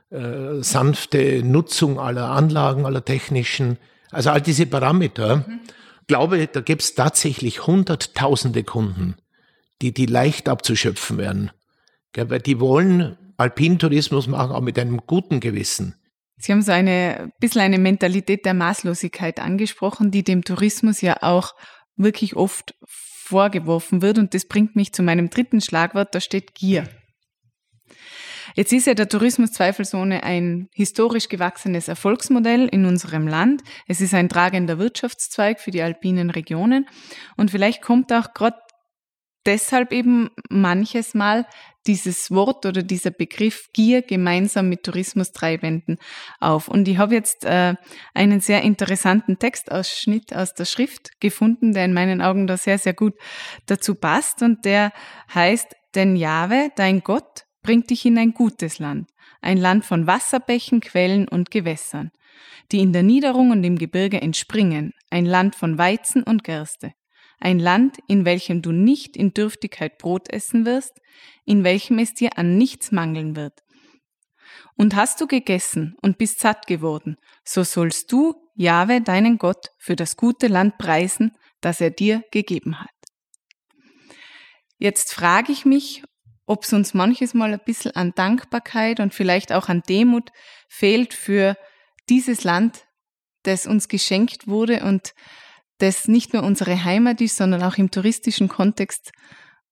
äh, 0.10 0.62
sanfte 0.62 1.44
Nutzung 1.44 2.00
aller 2.00 2.30
Anlagen, 2.30 2.86
aller 2.86 3.04
technischen, 3.04 3.78
also 4.12 4.30
all 4.30 4.42
diese 4.42 4.66
Parameter. 4.66 5.38
Mhm. 5.38 5.60
glaube, 6.08 6.48
da 6.48 6.62
gibt 6.62 6.84
es 6.84 6.96
tatsächlich 6.96 7.68
hunderttausende 7.68 8.64
Kunden, 8.64 9.16
die, 9.82 9.94
die 9.94 10.06
leicht 10.06 10.48
abzuschöpfen 10.50 11.18
werden. 11.18 11.52
weil 12.16 12.40
die 12.40 12.60
wollen 12.60 13.18
Alpintourismus 13.38 14.28
machen, 14.28 14.52
auch 14.52 14.62
mit 14.62 14.80
einem 14.80 15.02
guten 15.06 15.40
Gewissen. 15.40 15.96
Sie 16.38 16.52
haben 16.52 16.62
so 16.62 16.72
eine 16.72 17.32
bisschen 17.40 17.62
eine 17.62 17.80
Mentalität 17.80 18.46
der 18.46 18.54
Maßlosigkeit 18.54 19.40
angesprochen, 19.40 20.12
die 20.12 20.24
dem 20.24 20.44
Tourismus 20.44 21.02
ja 21.02 21.18
auch 21.22 21.56
wirklich 21.96 22.36
oft 22.36 22.76
vorgeworfen 22.86 24.02
wird. 24.02 24.18
Und 24.18 24.34
das 24.34 24.46
bringt 24.46 24.76
mich 24.76 24.94
zu 24.94 25.02
meinem 25.02 25.30
dritten 25.30 25.62
Schlagwort, 25.62 26.14
da 26.14 26.20
steht 26.20 26.54
Gier. 26.56 26.88
Jetzt 28.56 28.72
ist 28.72 28.88
ja 28.88 28.94
der 28.94 29.10
Tourismus 29.10 29.52
zweifelsohne 29.52 30.24
ein 30.24 30.70
historisch 30.74 31.28
gewachsenes 31.28 31.90
Erfolgsmodell 31.90 32.68
in 32.70 32.86
unserem 32.86 33.28
Land. 33.28 33.62
Es 33.86 34.00
ist 34.00 34.14
ein 34.14 34.30
tragender 34.30 34.80
Wirtschaftszweig 34.80 35.60
für 35.60 35.72
die 35.72 35.82
alpinen 35.82 36.30
Regionen. 36.30 36.88
Und 37.36 37.52
vielleicht 37.52 37.82
kommt 37.82 38.14
auch 38.14 38.34
gerade 38.34 38.58
deshalb 39.46 39.92
eben 39.92 40.30
manches 40.50 41.14
Mal 41.14 41.46
dieses 41.86 42.32
Wort 42.32 42.66
oder 42.66 42.82
dieser 42.82 43.12
Begriff 43.12 43.70
Gier 43.74 44.02
gemeinsam 44.02 44.70
mit 44.70 44.84
Tourismustreibenden 44.84 45.98
auf. 46.40 46.70
Und 46.70 46.88
ich 46.88 46.98
habe 46.98 47.14
jetzt 47.14 47.44
äh, 47.44 47.76
einen 48.14 48.40
sehr 48.40 48.62
interessanten 48.62 49.38
Textausschnitt 49.38 50.34
aus 50.34 50.54
der 50.54 50.66
Schrift 50.66 51.20
gefunden, 51.20 51.74
der 51.74 51.84
in 51.84 51.94
meinen 51.94 52.22
Augen 52.22 52.48
da 52.48 52.56
sehr, 52.56 52.80
sehr 52.80 52.94
gut 52.94 53.16
dazu 53.66 53.96
passt. 53.96 54.42
Und 54.42 54.64
der 54.64 54.94
heißt, 55.34 55.76
denn 55.94 56.16
Jahwe, 56.16 56.72
dein 56.78 57.02
Gott, 57.02 57.46
bringt 57.66 57.90
dich 57.90 58.06
in 58.06 58.18
ein 58.18 58.34
gutes 58.34 58.80
Land, 58.80 59.10
ein 59.42 59.58
Land 59.58 59.86
von 59.86 60.08
Wasserbächen, 60.08 60.82
Quellen 60.82 61.28
und 61.28 61.52
Gewässern, 61.52 62.12
die 62.72 62.80
in 62.80 62.94
der 62.94 63.04
Niederung 63.04 63.52
und 63.52 63.64
im 63.64 63.78
Gebirge 63.78 64.22
entspringen, 64.22 64.94
ein 65.10 65.26
Land 65.26 65.56
von 65.56 65.78
Weizen 65.78 66.24
und 66.24 66.44
Gerste 66.44 66.94
ein 67.40 67.60
Land, 67.60 67.98
in 68.08 68.26
welchem 68.26 68.62
du 68.62 68.72
nicht 68.72 69.18
in 69.18 69.34
Dürftigkeit 69.34 69.98
Brot 69.98 70.32
essen 70.32 70.66
wirst, 70.66 71.00
in 71.46 71.64
welchem 71.64 72.00
es 72.00 72.14
dir 72.14 72.38
an 72.38 72.58
nichts 72.58 72.92
mangeln 72.92 73.36
wird. 73.36 73.62
Und 74.78 74.96
hast 74.96 75.22
du 75.22 75.28
gegessen 75.28 75.96
und 76.02 76.18
bist 76.18 76.40
satt 76.40 76.68
geworden, 76.68 77.18
so 77.44 77.64
sollst 77.64 78.12
du, 78.12 78.34
Jahwe, 78.56 79.02
deinen 79.02 79.38
Gott, 79.38 79.72
für 79.78 79.96
das 79.96 80.18
gute 80.18 80.48
Land 80.48 80.78
preisen, 80.78 81.32
das 81.62 81.82
er 81.82 81.92
dir 81.92 82.24
gegeben 82.32 82.80
hat. 82.80 82.90
Jetzt 84.78 85.14
frage 85.14 85.52
ich 85.52 85.66
mich, 85.66 86.04
ob 86.46 86.64
es 86.64 86.74
uns 86.74 86.94
manches 86.94 87.34
Mal 87.34 87.54
ein 87.54 87.62
bisschen 87.66 87.96
an 87.96 88.14
Dankbarkeit 88.16 89.00
und 89.00 89.14
vielleicht 89.14 89.52
auch 89.52 89.70
an 89.70 89.82
Demut 89.88 90.32
fehlt 90.70 91.14
für 91.14 91.58
dieses 92.10 92.44
Land, 92.44 92.86
das 93.44 93.68
uns 93.68 93.88
geschenkt 93.88 94.48
wurde 94.48 94.84
und 94.84 95.14
das 95.80 96.08
nicht 96.08 96.34
nur 96.34 96.44
unsere 96.44 96.84
Heimat 96.84 97.22
ist, 97.22 97.36
sondern 97.36 97.64
auch 97.64 97.78
im 97.78 97.92
touristischen 97.92 98.48
Kontext 98.48 99.12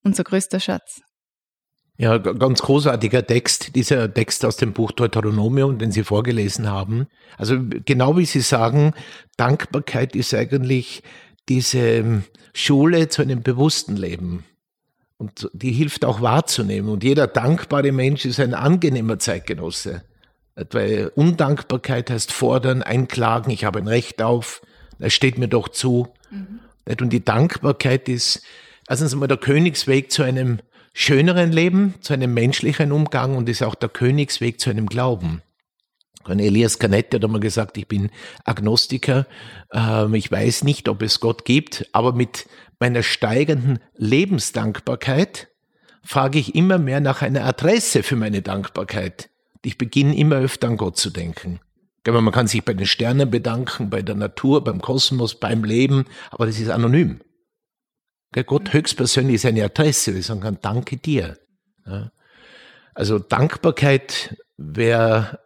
unser 0.03 0.23
größter 0.23 0.59
Schatz. 0.59 1.01
Ja, 1.95 2.17
ganz 2.17 2.61
großartiger 2.63 3.25
Text, 3.25 3.75
dieser 3.75 4.11
Text 4.11 4.43
aus 4.45 4.57
dem 4.57 4.73
Buch 4.73 4.91
Deuteronomium, 4.91 5.77
den 5.77 5.91
Sie 5.91 6.03
vorgelesen 6.03 6.67
haben. 6.69 7.07
Also 7.37 7.57
genau 7.85 8.17
wie 8.17 8.25
Sie 8.25 8.41
sagen, 8.41 8.93
Dankbarkeit 9.37 10.15
ist 10.15 10.33
eigentlich 10.33 11.03
diese 11.49 12.23
Schule 12.53 13.09
zu 13.09 13.21
einem 13.21 13.43
bewussten 13.43 13.95
Leben. 13.95 14.43
Und 15.23 15.49
die 15.53 15.71
hilft 15.71 16.03
auch 16.03 16.19
wahrzunehmen. 16.19 16.89
Und 16.89 17.01
jeder 17.01 17.27
dankbare 17.27 17.93
Mensch 17.93 18.25
ist 18.25 18.41
ein 18.41 18.53
angenehmer 18.53 19.19
Zeitgenosse. 19.19 20.03
Weil 20.71 21.13
Undankbarkeit 21.15 22.09
heißt 22.09 22.33
fordern, 22.33 22.83
einklagen, 22.83 23.49
ich 23.49 23.63
habe 23.63 23.79
ein 23.79 23.87
Recht 23.87 24.21
auf, 24.21 24.61
es 24.99 25.13
steht 25.13 25.37
mir 25.37 25.47
doch 25.47 25.69
zu. 25.69 26.09
Mhm. 26.29 26.59
Und 26.99 27.13
die 27.13 27.23
Dankbarkeit 27.23 28.09
ist 28.09 28.43
erstens 28.89 29.13
einmal 29.13 29.29
der 29.29 29.37
Königsweg 29.37 30.11
zu 30.11 30.23
einem 30.23 30.59
schöneren 30.93 31.53
Leben, 31.53 31.93
zu 32.01 32.11
einem 32.11 32.33
menschlichen 32.33 32.91
Umgang 32.91 33.37
und 33.37 33.47
ist 33.47 33.63
auch 33.63 33.75
der 33.75 33.87
Königsweg 33.87 34.59
zu 34.59 34.71
einem 34.71 34.87
Glauben. 34.87 35.41
Und 36.27 36.39
Elias 36.39 36.79
Canetti 36.79 37.17
hat 37.17 37.25
einmal 37.25 37.39
gesagt, 37.39 37.77
ich 37.77 37.87
bin 37.87 38.09
Agnostiker, 38.45 39.27
ähm, 39.71 40.13
ich 40.13 40.31
weiß 40.31 40.63
nicht, 40.63 40.87
ob 40.89 41.01
es 41.01 41.19
Gott 41.19 41.45
gibt, 41.45 41.87
aber 41.91 42.13
mit 42.13 42.47
meiner 42.79 43.03
steigenden 43.03 43.79
Lebensdankbarkeit 43.95 45.49
frage 46.03 46.39
ich 46.39 46.55
immer 46.55 46.77
mehr 46.77 46.99
nach 46.99 47.21
einer 47.21 47.45
Adresse 47.45 48.03
für 48.03 48.15
meine 48.15 48.41
Dankbarkeit. 48.41 49.29
Ich 49.63 49.77
beginne 49.77 50.15
immer 50.15 50.35
öfter 50.37 50.67
an 50.67 50.77
Gott 50.77 50.97
zu 50.97 51.09
denken. 51.09 51.59
Man 52.05 52.31
kann 52.31 52.47
sich 52.47 52.65
bei 52.65 52.73
den 52.73 52.85
Sternen 52.85 53.31
bedanken, 53.31 53.89
bei 53.89 54.01
der 54.01 54.15
Natur, 54.15 54.61
beim 54.63 54.81
Kosmos, 54.81 55.39
beim 55.39 55.63
Leben, 55.63 56.05
aber 56.31 56.45
das 56.45 56.59
ist 56.59 56.69
anonym. 56.69 57.21
Gott 58.45 58.73
höchstpersönlich 58.73 59.35
ist 59.35 59.45
eine 59.45 59.63
Adresse, 59.63 60.13
wir 60.15 60.23
sagen 60.23 60.41
kann, 60.41 60.57
danke 60.61 60.97
dir. 60.97 61.37
Also 62.93 63.19
Dankbarkeit 63.19 64.35
wäre 64.57 65.39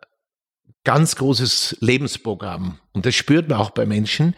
ganz 0.88 1.18
großes 1.18 1.80
Lebensprogramm. 1.82 2.80
Und 2.94 3.06
das 3.06 3.14
spürt 3.14 3.50
man 3.50 3.60
auch 3.60 3.72
bei 3.72 3.86
Menschen. 3.86 4.36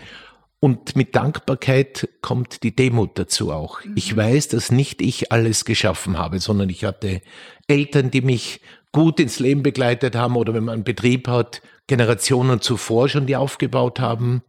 Und 0.60 0.96
mit 0.96 1.16
Dankbarkeit 1.16 2.10
kommt 2.22 2.64
die 2.64 2.76
Demut 2.76 3.20
dazu 3.20 3.52
auch. 3.52 3.82
Ich 3.96 4.14
mhm. 4.14 4.18
weiß, 4.18 4.48
dass 4.48 4.72
nicht 4.72 5.00
ich 5.00 5.32
alles 5.32 5.64
geschaffen 5.64 6.18
habe, 6.18 6.40
sondern 6.40 6.70
ich 6.70 6.86
hatte 6.86 7.22
Eltern, 7.68 8.10
die 8.10 8.22
mich 8.22 8.62
gut 8.92 9.20
ins 9.20 9.38
Leben 9.38 9.62
begleitet 9.62 10.16
haben 10.16 10.36
oder 10.36 10.56
wenn 10.56 10.64
man 10.64 10.74
einen 10.74 10.84
Betrieb 10.84 11.28
hat, 11.28 11.62
Generationen 11.86 12.62
zuvor 12.62 13.10
schon 13.10 13.28
die 13.28 13.36
aufgebaut 13.36 14.00
haben. 14.00 14.42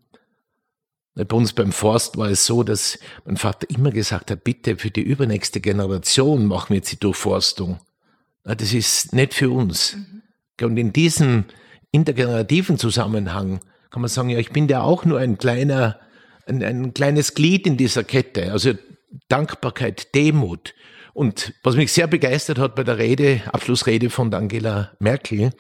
Bei 1.14 1.37
uns 1.37 1.52
beim 1.52 1.71
Forst 1.71 2.16
war 2.16 2.30
es 2.30 2.47
so, 2.47 2.62
dass 2.62 2.99
mein 3.26 3.37
Vater 3.37 3.69
immer 3.69 3.90
gesagt 3.90 4.30
hat, 4.30 4.42
bitte 4.42 4.78
für 4.78 4.90
die 4.90 5.02
übernächste 5.02 5.61
Generation 5.61 6.47
machen 6.47 6.71
wir 6.71 6.76
jetzt 6.76 6.92
die 6.92 6.99
Durchforstung. 6.99 7.78
Das 8.42 8.73
ist 8.73 9.12
nicht 9.12 9.35
für 9.35 9.50
uns. 9.50 9.97
Mhm. 9.97 10.23
Und 10.62 10.78
in 10.78 10.95
diesem 10.95 11.45
intergenerativen 11.92 12.78
Zusammenhang 12.78 13.61
kann 13.90 14.02
man 14.02 14.09
sagen, 14.09 14.30
ja, 14.30 14.38
ich 14.38 14.50
bin 14.50 14.68
ja 14.68 14.82
auch 14.82 15.04
nur 15.04 15.18
ein 15.18 15.37
kleiner, 15.38 15.99
ein, 16.47 16.62
ein 16.62 16.94
kleines 16.94 17.35
Glied 17.35 17.66
in 17.66 17.76
dieser 17.76 18.04
Kette. 18.04 18.52
Also 18.52 18.75
Dankbarkeit, 19.28 20.14
Demut. 20.14 20.75
Und 21.12 21.54
was 21.64 21.75
mich 21.75 21.92
sehr 21.92 22.06
begeistert 22.06 22.59
hat 22.59 22.76
bei 22.76 22.85
der 22.85 22.99
Rede, 22.99 23.42
Abschlussrede 23.52 24.11
von 24.11 24.32
Angela 24.32 24.92
Merkel, 25.00 25.47
mhm. 25.47 25.52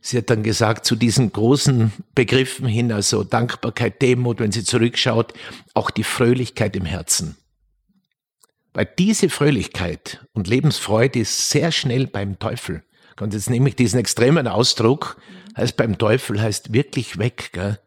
sie 0.00 0.16
hat 0.16 0.30
dann 0.30 0.42
gesagt, 0.42 0.86
zu 0.86 0.96
diesen 0.96 1.32
großen 1.32 1.92
Begriffen 2.14 2.66
hin, 2.66 2.90
also 2.92 3.22
Dankbarkeit, 3.22 4.00
Demut, 4.00 4.40
wenn 4.40 4.52
sie 4.52 4.64
zurückschaut, 4.64 5.34
auch 5.74 5.90
die 5.90 6.02
Fröhlichkeit 6.02 6.74
im 6.76 6.86
Herzen. 6.86 7.36
Weil 8.72 8.88
diese 8.98 9.28
Fröhlichkeit 9.28 10.26
und 10.32 10.48
Lebensfreude 10.48 11.18
ist 11.20 11.50
sehr 11.50 11.72
schnell 11.72 12.06
beim 12.06 12.38
Teufel. 12.38 12.82
Und 13.20 13.32
jetzt 13.32 13.48
nehme 13.48 13.68
ich 13.68 13.76
diesen 13.76 13.98
extremen 13.98 14.46
Ausdruck, 14.48 15.18
heißt 15.56 15.76
beim 15.76 15.98
Teufel 15.98 16.40
heißt 16.40 16.72
wirklich 16.72 17.18
weg, 17.18 17.50
gell? 17.52 17.78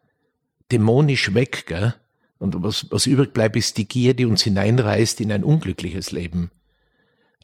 dämonisch 0.72 1.34
weg. 1.34 1.66
Gell? 1.68 1.96
Und 2.38 2.62
was, 2.64 2.88
was 2.92 3.06
übrig 3.06 3.34
bleibt, 3.34 3.56
ist 3.56 3.78
die 3.78 3.88
Gier, 3.88 4.14
die 4.14 4.26
uns 4.26 4.44
hineinreißt 4.44 5.22
in 5.22 5.32
ein 5.32 5.44
unglückliches 5.44 6.12
Leben. 6.12 6.52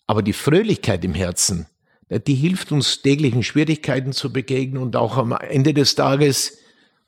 Aber 0.07 0.21
die 0.21 0.33
Fröhlichkeit 0.33 1.03
im 1.03 1.13
Herzen, 1.13 1.65
die 2.09 2.35
hilft 2.35 2.71
uns 2.71 3.01
täglichen 3.01 3.43
Schwierigkeiten 3.43 4.13
zu 4.13 4.31
begegnen 4.31 4.81
und 4.81 4.95
auch 4.95 5.17
am 5.17 5.31
Ende 5.31 5.73
des 5.73 5.95
Tages, 5.95 6.59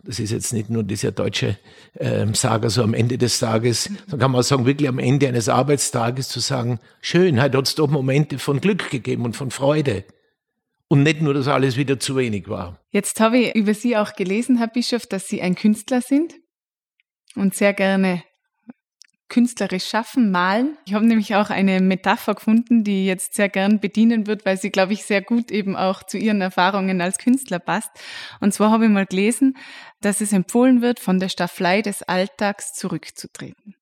das 0.04 0.20
ist 0.20 0.32
jetzt 0.32 0.54
nicht 0.54 0.70
nur 0.70 0.84
dieser 0.84 1.12
deutsche 1.12 1.58
äh, 1.94 2.26
Sager, 2.34 2.70
so 2.70 2.82
am 2.82 2.94
Ende 2.94 3.18
des 3.18 3.40
Tages, 3.40 3.90
so 4.08 4.18
kann 4.18 4.32
man 4.32 4.42
sagen, 4.42 4.66
wirklich 4.66 4.90
am 4.90 5.00
Ende 5.00 5.28
eines 5.28 5.50
Arbeitstages 5.50 6.30
zu 6.30 6.40
sagen, 6.40 6.80
schön, 7.02 7.40
hat 7.40 7.56
uns 7.56 7.76
doch 7.76 7.88
Momente 7.88 8.40
von 8.40 8.60
Glück 8.60 8.90
gegeben 8.90 9.26
und 9.26 9.36
von 9.36 9.52
Freude. 9.52 10.04
Und 10.90 11.04
nicht 11.04 11.22
nur, 11.22 11.34
dass 11.34 11.48
alles 11.48 11.76
wieder 11.76 12.00
zu 12.00 12.16
wenig 12.16 12.48
war. 12.48 12.80
Jetzt 12.92 13.20
habe 13.20 13.40
ich 13.40 13.56
über 13.56 13.74
Sie 13.74 13.98
auch 13.98 14.14
gelesen, 14.14 14.58
Herr 14.58 14.68
Bischof, 14.68 15.06
dass 15.06 15.28
Sie 15.28 15.42
ein 15.42 15.56
Künstler 15.56 16.02
sind 16.02 16.36
und 17.36 17.56
sehr 17.56 17.74
gerne 17.74 18.24
künstlerisch 19.30 19.86
schaffen, 19.86 20.32
malen. 20.32 20.78
Ich 20.86 20.94
habe 20.94 21.06
nämlich 21.06 21.36
auch 21.36 21.50
eine 21.50 21.82
Metapher 21.82 22.36
gefunden, 22.36 22.84
die 22.84 23.06
jetzt 23.06 23.34
sehr 23.34 23.50
gern 23.50 23.80
bedienen 23.80 24.28
wird, 24.28 24.46
weil 24.46 24.58
sie, 24.58 24.70
glaube 24.70 24.94
ich, 24.94 25.04
sehr 25.04 25.22
gut 25.22 25.52
eben 25.52 25.76
auch 25.76 26.04
zu 26.04 26.18
ihren 26.18 26.42
Erfahrungen 26.42 27.02
als 27.02 27.18
Künstler 27.18 27.60
passt. 27.60 27.92
Und 28.40 28.54
zwar 28.54 28.72
habe 28.72 28.86
ich 28.86 28.92
mal 28.92 29.06
gelesen, 29.06 29.58
dass 30.02 30.22
es 30.22 30.32
empfohlen 30.32 30.82
wird, 30.82 31.00
von 31.00 31.20
der 31.20 31.30
Staffelei 31.30 31.82
des 31.82 32.04
Alltags 32.04 32.74
zurückzutreten. 32.74 33.76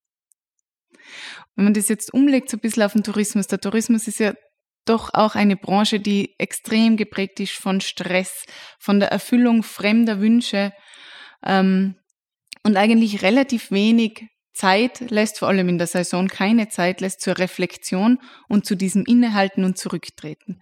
Wenn 1.55 1.65
man 1.65 1.73
das 1.73 1.87
jetzt 1.87 2.13
umlegt 2.13 2.49
so 2.49 2.57
ein 2.57 2.61
bisschen 2.61 2.83
auf 2.83 2.93
den 2.93 3.03
Tourismus, 3.03 3.47
der 3.47 3.61
Tourismus 3.61 4.07
ist 4.07 4.19
ja 4.19 4.33
doch 4.85 5.13
auch 5.13 5.35
eine 5.35 5.55
Branche, 5.55 5.99
die 5.99 6.35
extrem 6.37 6.97
geprägt 6.97 7.39
ist 7.39 7.53
von 7.53 7.81
Stress, 7.81 8.45
von 8.79 8.99
der 8.99 9.11
Erfüllung 9.11 9.63
fremder 9.63 10.19
Wünsche 10.19 10.73
ähm, 11.43 11.95
und 12.63 12.77
eigentlich 12.77 13.21
relativ 13.21 13.71
wenig 13.71 14.27
Zeit 14.53 15.11
lässt, 15.11 15.39
vor 15.39 15.49
allem 15.49 15.67
in 15.67 15.77
der 15.77 15.87
Saison 15.87 16.27
keine 16.27 16.69
Zeit 16.69 17.01
lässt 17.01 17.21
zur 17.21 17.37
Reflexion 17.37 18.19
und 18.47 18.65
zu 18.65 18.75
diesem 18.75 19.03
Innehalten 19.05 19.65
und 19.65 19.77
Zurücktreten. 19.77 20.61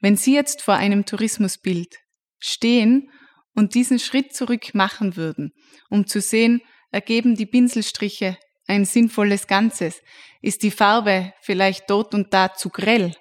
Wenn 0.00 0.16
Sie 0.16 0.34
jetzt 0.34 0.62
vor 0.62 0.74
einem 0.74 1.04
Tourismusbild 1.04 1.98
stehen 2.38 3.10
und 3.54 3.74
diesen 3.74 3.98
Schritt 3.98 4.34
zurück 4.34 4.74
machen 4.74 5.16
würden, 5.16 5.52
um 5.90 6.06
zu 6.06 6.20
sehen, 6.20 6.62
ergeben 6.92 7.34
die 7.34 7.46
Pinselstriche 7.46 8.38
ein 8.66 8.84
sinnvolles 8.84 9.48
Ganzes, 9.48 10.00
ist 10.40 10.62
die 10.62 10.70
Farbe 10.70 11.32
vielleicht 11.40 11.90
dort 11.90 12.14
und 12.14 12.32
da 12.32 12.54
zu 12.54 12.68
grell, 12.68 13.14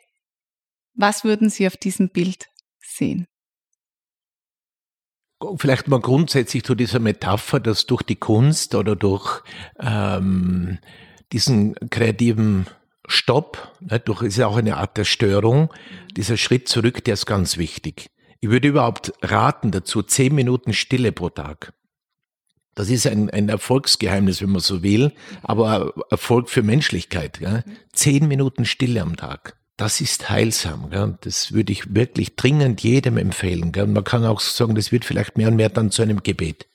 was 0.94 1.24
würden 1.24 1.50
Sie 1.50 1.68
auf 1.68 1.78
diesem 1.78 2.10
Bild 2.10 2.48
sehen? 2.80 3.26
Vielleicht 5.56 5.88
mal 5.88 6.00
grundsätzlich 6.00 6.64
zu 6.64 6.76
dieser 6.76 7.00
Metapher, 7.00 7.60
dass 7.60 7.88
durch 7.88 8.04
die 8.04 8.16
Kunst 8.16 8.76
oder 8.76 8.96
durch 8.96 9.42
ähm, 9.80 10.78
diesen 11.32 11.74
kreativen 11.90 12.68
Stopp, 13.08 13.76
ne, 13.80 14.00
durch 14.00 14.22
ist 14.22 14.38
ja 14.38 14.46
auch 14.46 14.58
eine 14.58 14.78
Art 14.78 14.98
der 14.98 15.06
Störung, 15.06 15.74
dieser 16.16 16.38
Schritt 16.38 16.68
zurück, 16.68 17.04
der 17.04 17.16
ist 17.16 17.26
ganz 17.26 17.58
wichtig. 17.58 18.08
Ich 18.40 18.50
würde 18.50 18.68
überhaupt 18.68 19.14
raten 19.24 19.72
dazu, 19.72 20.04
zehn 20.04 20.36
Minuten 20.36 20.74
Stille 20.74 21.12
pro 21.12 21.30
Tag. 21.30 21.74
Das 22.76 22.90
ist 22.90 23.08
ein, 23.08 23.30
ein 23.30 23.50
Erfolgsgeheimnis, 23.50 24.42
wenn 24.42 24.52
man 24.52 24.62
so 24.62 24.84
will, 24.84 25.14
aber 25.42 25.94
Erfolg 26.10 26.50
für 26.50 26.64
Menschlichkeit. 26.64 27.40
Ja? 27.42 27.64
Zehn 27.94 28.28
Minuten 28.28 28.66
Stille 28.66 29.02
am 29.02 29.18
Tag 29.18 29.61
das 29.82 30.00
ist 30.00 30.30
heilsam. 30.30 30.92
Gell? 30.92 31.18
Das 31.22 31.54
würde 31.54 31.74
ich 31.74 31.96
wirklich 31.96 32.36
dringend 32.36 32.82
jedem 32.82 33.18
empfehlen. 33.18 33.72
Gell? 33.72 33.88
Man 33.88 34.04
kann 34.04 34.24
auch 34.26 34.40
sagen, 34.40 34.76
das 34.76 34.92
wird 34.92 35.06
vielleicht 35.06 35.38
mehr 35.38 35.48
und 35.48 35.56
mehr 35.56 35.70
dann 35.70 35.90
zu 35.90 36.04
einem 36.04 36.22
Gebet. 36.22 36.68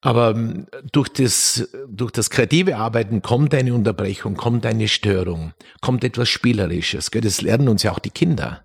Aber 0.00 0.32
ähm, 0.32 0.66
durch 0.90 1.08
das, 1.08 1.68
durch 1.88 2.10
das 2.10 2.30
kreative 2.30 2.78
Arbeiten 2.78 3.22
kommt 3.22 3.54
eine 3.54 3.72
Unterbrechung, 3.72 4.34
kommt 4.34 4.66
eine 4.66 4.88
Störung, 4.88 5.54
kommt 5.80 6.02
etwas 6.02 6.28
Spielerisches. 6.28 7.12
Gell? 7.12 7.22
Das 7.22 7.42
lernen 7.42 7.68
uns 7.68 7.84
ja 7.84 7.92
auch 7.92 8.00
die 8.00 8.10
Kinder. 8.10 8.64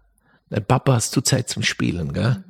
Papa, 0.67 0.93
hast 0.93 1.15
du 1.15 1.21
Zeit 1.21 1.49
zum 1.49 1.61
Spielen? 1.61 2.13
Gell? 2.13 2.43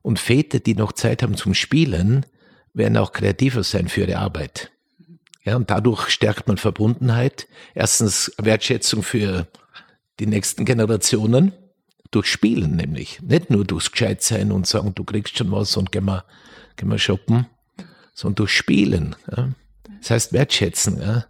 Und 0.00 0.18
Väter, 0.18 0.58
die 0.58 0.74
noch 0.74 0.92
Zeit 0.92 1.22
haben 1.22 1.36
zum 1.36 1.52
Spielen, 1.52 2.24
werden 2.72 2.96
auch 2.96 3.12
kreativer 3.12 3.62
sein 3.62 3.88
für 3.88 4.00
ihre 4.00 4.16
Arbeit. 4.16 4.70
Ja, 5.42 5.56
und 5.56 5.68
dadurch 5.68 6.08
stärkt 6.08 6.48
man 6.48 6.56
Verbundenheit. 6.56 7.46
Erstens 7.74 8.32
Wertschätzung 8.38 9.02
für 9.02 9.46
die 10.20 10.26
nächsten 10.26 10.64
Generationen 10.64 11.52
durch 12.10 12.26
Spielen 12.26 12.76
nämlich. 12.76 13.20
Nicht 13.22 13.50
nur 13.50 13.64
durchs 13.64 13.90
Gescheitsein 13.90 14.52
und 14.52 14.66
sagen, 14.66 14.94
du 14.94 15.04
kriegst 15.04 15.36
schon 15.36 15.50
was 15.50 15.76
und 15.76 15.90
geh 15.92 16.00
mal, 16.00 16.24
geh 16.76 16.86
mal 16.86 16.98
shoppen, 16.98 17.46
sondern 18.14 18.36
durch 18.36 18.52
Spielen. 18.52 19.16
Ja. 19.36 19.50
Das 20.00 20.10
heißt 20.10 20.32
wertschätzen. 20.32 21.00
Ja. 21.00 21.26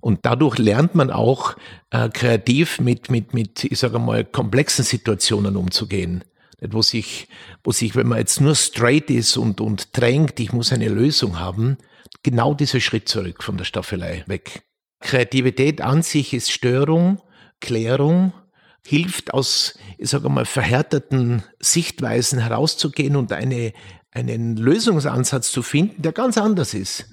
Und 0.00 0.24
dadurch 0.24 0.58
lernt 0.58 0.94
man 0.94 1.10
auch 1.10 1.56
äh, 1.90 2.08
kreativ 2.08 2.80
mit, 2.80 3.10
mit, 3.10 3.34
mit, 3.34 3.64
ich 3.64 3.78
sage 3.78 3.98
mal, 3.98 4.24
komplexen 4.24 4.84
Situationen 4.84 5.56
umzugehen. 5.56 6.22
Nicht, 6.60 6.72
wo 6.72 6.82
sich, 6.82 7.28
wo 7.64 7.72
sich, 7.72 7.96
wenn 7.96 8.06
man 8.06 8.18
jetzt 8.18 8.40
nur 8.40 8.54
straight 8.54 9.10
ist 9.10 9.36
und, 9.36 9.60
und 9.60 9.96
drängt, 9.96 10.38
ich 10.38 10.52
muss 10.52 10.72
eine 10.72 10.88
Lösung 10.88 11.40
haben, 11.40 11.78
genau 12.22 12.54
dieser 12.54 12.80
Schritt 12.80 13.08
zurück 13.08 13.42
von 13.42 13.56
der 13.56 13.64
Staffelei 13.64 14.22
weg. 14.26 14.62
Kreativität 15.00 15.80
an 15.80 16.02
sich 16.02 16.32
ist 16.32 16.52
Störung 16.52 17.20
Klärung 17.66 18.32
hilft, 18.86 19.34
aus, 19.34 19.74
ich 19.98 20.08
sage 20.08 20.28
mal, 20.28 20.44
verhärteten 20.44 21.42
Sichtweisen 21.58 22.38
herauszugehen 22.38 23.16
und 23.16 23.32
eine, 23.32 23.72
einen 24.12 24.56
Lösungsansatz 24.56 25.50
zu 25.50 25.62
finden, 25.62 26.02
der 26.02 26.12
ganz 26.12 26.38
anders 26.38 26.74
ist. 26.74 27.06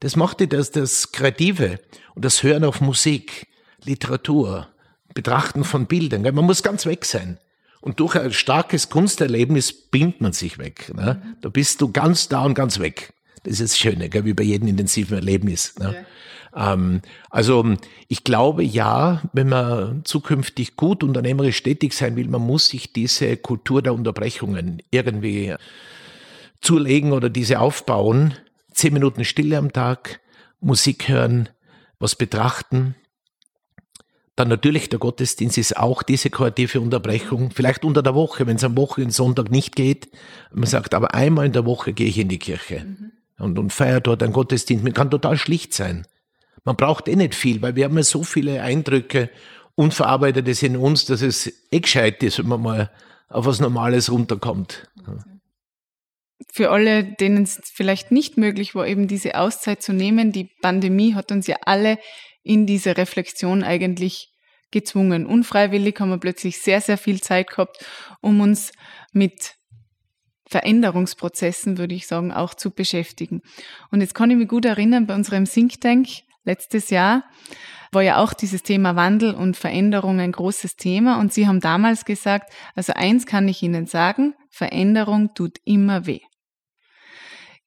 Das 0.00 0.16
macht 0.16 0.40
das, 0.52 0.70
das 0.70 1.12
Kreative 1.12 1.80
und 2.14 2.24
das 2.24 2.42
Hören 2.42 2.64
auf 2.64 2.80
Musik, 2.80 3.46
Literatur, 3.84 4.68
Betrachten 5.12 5.64
von 5.64 5.86
Bildern. 5.86 6.22
Man 6.22 6.46
muss 6.46 6.62
ganz 6.62 6.86
weg 6.86 7.04
sein. 7.04 7.38
Und 7.82 8.00
durch 8.00 8.16
ein 8.16 8.32
starkes 8.32 8.88
Kunsterlebnis 8.88 9.70
bindet 9.90 10.22
man 10.22 10.32
sich 10.32 10.56
weg. 10.56 10.90
Ne? 10.94 11.36
Da 11.42 11.50
bist 11.50 11.82
du 11.82 11.92
ganz 11.92 12.28
da 12.28 12.40
und 12.40 12.54
ganz 12.54 12.78
weg. 12.78 13.12
Das 13.44 13.60
ist 13.60 13.72
das 13.72 13.78
Schöne, 13.78 14.08
gell? 14.08 14.24
wie 14.24 14.34
bei 14.34 14.42
jedem 14.42 14.68
intensiven 14.68 15.16
Erlebnis. 15.16 15.78
Ne? 15.78 15.94
Ja. 15.94 16.04
Ähm, 16.72 17.02
also 17.30 17.64
ich 18.08 18.24
glaube 18.24 18.62
ja, 18.64 19.22
wenn 19.32 19.48
man 19.48 20.04
zukünftig 20.04 20.76
gut 20.76 21.02
unternehmerisch 21.02 21.62
tätig 21.62 21.92
sein 21.92 22.16
will, 22.16 22.28
man 22.28 22.42
muss 22.42 22.68
sich 22.68 22.92
diese 22.92 23.36
Kultur 23.36 23.82
der 23.82 23.94
Unterbrechungen 23.94 24.82
irgendwie 24.90 25.54
zulegen 26.60 27.12
oder 27.12 27.30
diese 27.30 27.60
aufbauen. 27.60 28.34
Zehn 28.72 28.92
Minuten 28.92 29.24
Stille 29.24 29.58
am 29.58 29.72
Tag, 29.72 30.20
Musik 30.60 31.08
hören, 31.08 31.48
was 31.98 32.16
betrachten. 32.16 32.96
Dann 34.36 34.48
natürlich 34.48 34.88
der 34.88 34.98
Gottesdienst 34.98 35.58
ist 35.58 35.76
auch 35.76 36.02
diese 36.02 36.28
kreative 36.28 36.80
Unterbrechung. 36.80 37.52
Vielleicht 37.52 37.84
unter 37.84 38.02
der 38.02 38.16
Woche, 38.16 38.48
wenn 38.48 38.56
es 38.56 38.64
am 38.64 38.76
Woche 38.76 39.08
Sonntag 39.12 39.50
nicht 39.50 39.76
geht. 39.76 40.08
Man 40.52 40.66
sagt, 40.66 40.94
aber 40.94 41.14
einmal 41.14 41.46
in 41.46 41.52
der 41.52 41.66
Woche 41.66 41.92
gehe 41.92 42.08
ich 42.08 42.18
in 42.18 42.28
die 42.28 42.40
Kirche 42.40 42.84
mhm. 42.84 43.12
Und, 43.38 43.58
und 43.58 43.72
feiere 43.72 44.00
dort 44.00 44.22
einen 44.22 44.32
Gottesdienst. 44.32 44.84
Man 44.84 44.92
kann 44.92 45.10
total 45.10 45.36
schlicht 45.36 45.74
sein. 45.74 46.06
Man 46.64 46.76
braucht 46.76 47.08
eh 47.08 47.16
nicht 47.16 47.34
viel, 47.34 47.60
weil 47.62 47.76
wir 47.76 47.84
haben 47.84 47.96
ja 47.96 48.02
so 48.02 48.22
viele 48.22 48.62
Eindrücke, 48.62 49.30
Unverarbeitetes 49.76 50.62
in 50.62 50.76
uns, 50.76 51.04
dass 51.04 51.20
es 51.20 51.52
eh 51.70 51.80
gescheit 51.80 52.22
ist, 52.22 52.38
wenn 52.38 52.48
man 52.48 52.62
mal 52.62 52.90
auf 53.28 53.46
was 53.46 53.60
Normales 53.60 54.10
runterkommt. 54.10 54.88
Für 56.52 56.70
alle, 56.70 57.04
denen 57.04 57.42
es 57.42 57.60
vielleicht 57.64 58.12
nicht 58.12 58.36
möglich 58.36 58.74
war, 58.74 58.86
eben 58.86 59.08
diese 59.08 59.34
Auszeit 59.34 59.82
zu 59.82 59.92
nehmen, 59.92 60.30
die 60.30 60.48
Pandemie 60.62 61.14
hat 61.14 61.32
uns 61.32 61.48
ja 61.48 61.56
alle 61.64 61.98
in 62.44 62.66
diese 62.66 62.96
Reflexion 62.96 63.64
eigentlich 63.64 64.32
gezwungen. 64.70 65.26
Unfreiwillig 65.26 65.98
haben 65.98 66.10
wir 66.10 66.18
plötzlich 66.18 66.60
sehr, 66.60 66.80
sehr 66.80 66.98
viel 66.98 67.20
Zeit 67.20 67.48
gehabt, 67.48 67.84
um 68.20 68.40
uns 68.40 68.72
mit 69.12 69.54
Veränderungsprozessen, 70.54 71.78
würde 71.78 71.96
ich 71.96 72.06
sagen, 72.06 72.30
auch 72.30 72.54
zu 72.54 72.70
beschäftigen. 72.70 73.42
Und 73.90 74.02
jetzt 74.02 74.14
kann 74.14 74.30
ich 74.30 74.36
mich 74.36 74.46
gut 74.46 74.64
erinnern, 74.64 75.08
bei 75.08 75.16
unserem 75.16 75.46
Think 75.46 75.80
Tank 75.80 76.06
letztes 76.44 76.90
Jahr 76.90 77.24
war 77.90 78.02
ja 78.02 78.18
auch 78.18 78.32
dieses 78.32 78.62
Thema 78.62 78.94
Wandel 78.94 79.34
und 79.34 79.56
Veränderung 79.56 80.20
ein 80.20 80.30
großes 80.30 80.76
Thema. 80.76 81.18
Und 81.18 81.32
Sie 81.32 81.48
haben 81.48 81.58
damals 81.58 82.04
gesagt, 82.04 82.52
also 82.76 82.92
eins 82.92 83.26
kann 83.26 83.48
ich 83.48 83.64
Ihnen 83.64 83.86
sagen, 83.86 84.34
Veränderung 84.48 85.34
tut 85.34 85.58
immer 85.64 86.06
weh. 86.06 86.20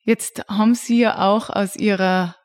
Jetzt 0.05 0.45
haben 0.47 0.73
Sie 0.73 0.99
ja 0.99 1.27
auch 1.27 1.49
aus 1.49 1.75
Ihrer 1.75 2.37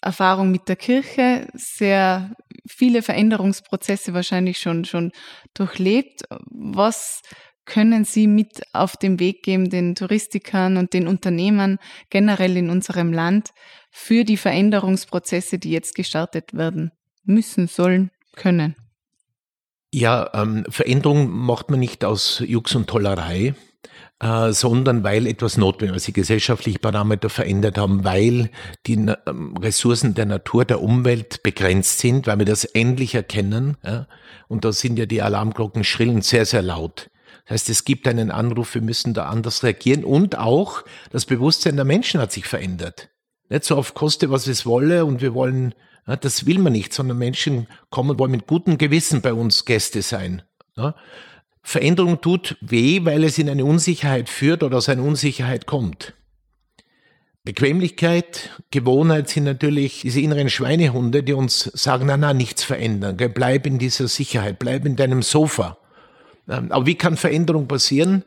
Erfahrung 0.00 0.52
mit 0.52 0.68
der 0.68 0.76
Kirche 0.76 1.48
sehr 1.54 2.36
viele 2.68 3.02
Veränderungsprozesse 3.02 4.14
wahrscheinlich 4.14 4.60
schon, 4.60 4.84
schon 4.84 5.10
durchlebt. 5.54 6.22
Was 6.50 7.22
können 7.68 8.04
Sie 8.04 8.26
mit 8.26 8.62
auf 8.72 8.96
den 8.96 9.20
Weg 9.20 9.42
geben, 9.42 9.68
den 9.70 9.94
Touristikern 9.94 10.78
und 10.78 10.94
den 10.94 11.06
Unternehmern 11.06 11.78
generell 12.10 12.56
in 12.56 12.70
unserem 12.70 13.12
Land 13.12 13.50
für 13.90 14.24
die 14.24 14.38
Veränderungsprozesse, 14.38 15.58
die 15.58 15.70
jetzt 15.70 15.94
gestartet 15.94 16.54
werden 16.54 16.90
müssen, 17.24 17.68
sollen, 17.68 18.10
können? 18.34 18.74
Ja, 19.92 20.30
ähm, 20.34 20.64
Veränderung 20.68 21.28
macht 21.28 21.70
man 21.70 21.80
nicht 21.80 22.04
aus 22.04 22.42
Jux 22.46 22.74
und 22.74 22.88
Tollerei, 22.88 23.54
äh, 24.20 24.52
sondern 24.52 25.04
weil 25.04 25.26
etwas 25.26 25.56
notwendig 25.58 25.96
ist, 25.96 26.02
also 26.02 26.06
die 26.06 26.20
gesellschaftlichen 26.20 26.80
Parameter 26.80 27.28
verändert 27.28 27.76
haben, 27.76 28.04
weil 28.04 28.50
die 28.86 28.94
ähm, 28.94 29.56
Ressourcen 29.56 30.14
der 30.14 30.26
Natur, 30.26 30.64
der 30.64 30.82
Umwelt 30.82 31.42
begrenzt 31.42 31.98
sind, 31.98 32.26
weil 32.26 32.38
wir 32.38 32.46
das 32.46 32.64
endlich 32.64 33.14
erkennen. 33.14 33.76
Ja? 33.84 34.06
Und 34.46 34.64
da 34.64 34.72
sind 34.72 34.98
ja 34.98 35.06
die 35.06 35.20
Alarmglocken 35.20 35.84
schrillen 35.84 36.22
sehr, 36.22 36.46
sehr 36.46 36.62
laut. 36.62 37.10
Das 37.48 37.62
heißt, 37.62 37.70
es 37.70 37.84
gibt 37.84 38.06
einen 38.06 38.30
Anruf, 38.30 38.74
wir 38.74 38.82
müssen 38.82 39.14
da 39.14 39.24
anders 39.24 39.62
reagieren 39.62 40.04
und 40.04 40.36
auch 40.36 40.84
das 41.10 41.24
Bewusstsein 41.24 41.76
der 41.76 41.86
Menschen 41.86 42.20
hat 42.20 42.30
sich 42.30 42.44
verändert. 42.44 43.08
Nicht 43.48 43.64
so 43.64 43.76
auf 43.76 43.94
Koste, 43.94 44.30
was 44.30 44.46
es 44.46 44.66
wolle 44.66 45.06
und 45.06 45.22
wir 45.22 45.32
wollen, 45.32 45.74
das 46.04 46.44
will 46.44 46.58
man 46.58 46.74
nicht, 46.74 46.92
sondern 46.92 47.16
Menschen 47.16 47.66
kommen, 47.88 48.18
wollen 48.18 48.32
mit 48.32 48.46
gutem 48.46 48.76
Gewissen 48.76 49.22
bei 49.22 49.32
uns 49.32 49.64
Gäste 49.64 50.02
sein. 50.02 50.42
Veränderung 51.62 52.20
tut 52.20 52.58
weh, 52.60 53.00
weil 53.04 53.24
es 53.24 53.38
in 53.38 53.48
eine 53.48 53.64
Unsicherheit 53.64 54.28
führt 54.28 54.62
oder 54.62 54.76
aus 54.76 54.90
einer 54.90 55.02
Unsicherheit 55.02 55.64
kommt. 55.64 56.12
Bequemlichkeit, 57.44 58.50
Gewohnheit 58.70 59.30
sind 59.30 59.44
natürlich 59.44 60.02
diese 60.02 60.20
inneren 60.20 60.50
Schweinehunde, 60.50 61.22
die 61.22 61.32
uns 61.32 61.64
sagen, 61.64 62.04
na, 62.08 62.18
na, 62.18 62.34
nichts 62.34 62.62
verändern, 62.62 63.16
bleib 63.16 63.64
in 63.66 63.78
dieser 63.78 64.06
Sicherheit, 64.06 64.58
bleib 64.58 64.84
in 64.84 64.96
deinem 64.96 65.22
Sofa. 65.22 65.78
Ähm, 66.48 66.72
aber 66.72 66.86
wie 66.86 66.94
kann 66.94 67.16
Veränderung 67.16 67.68
passieren? 67.68 68.24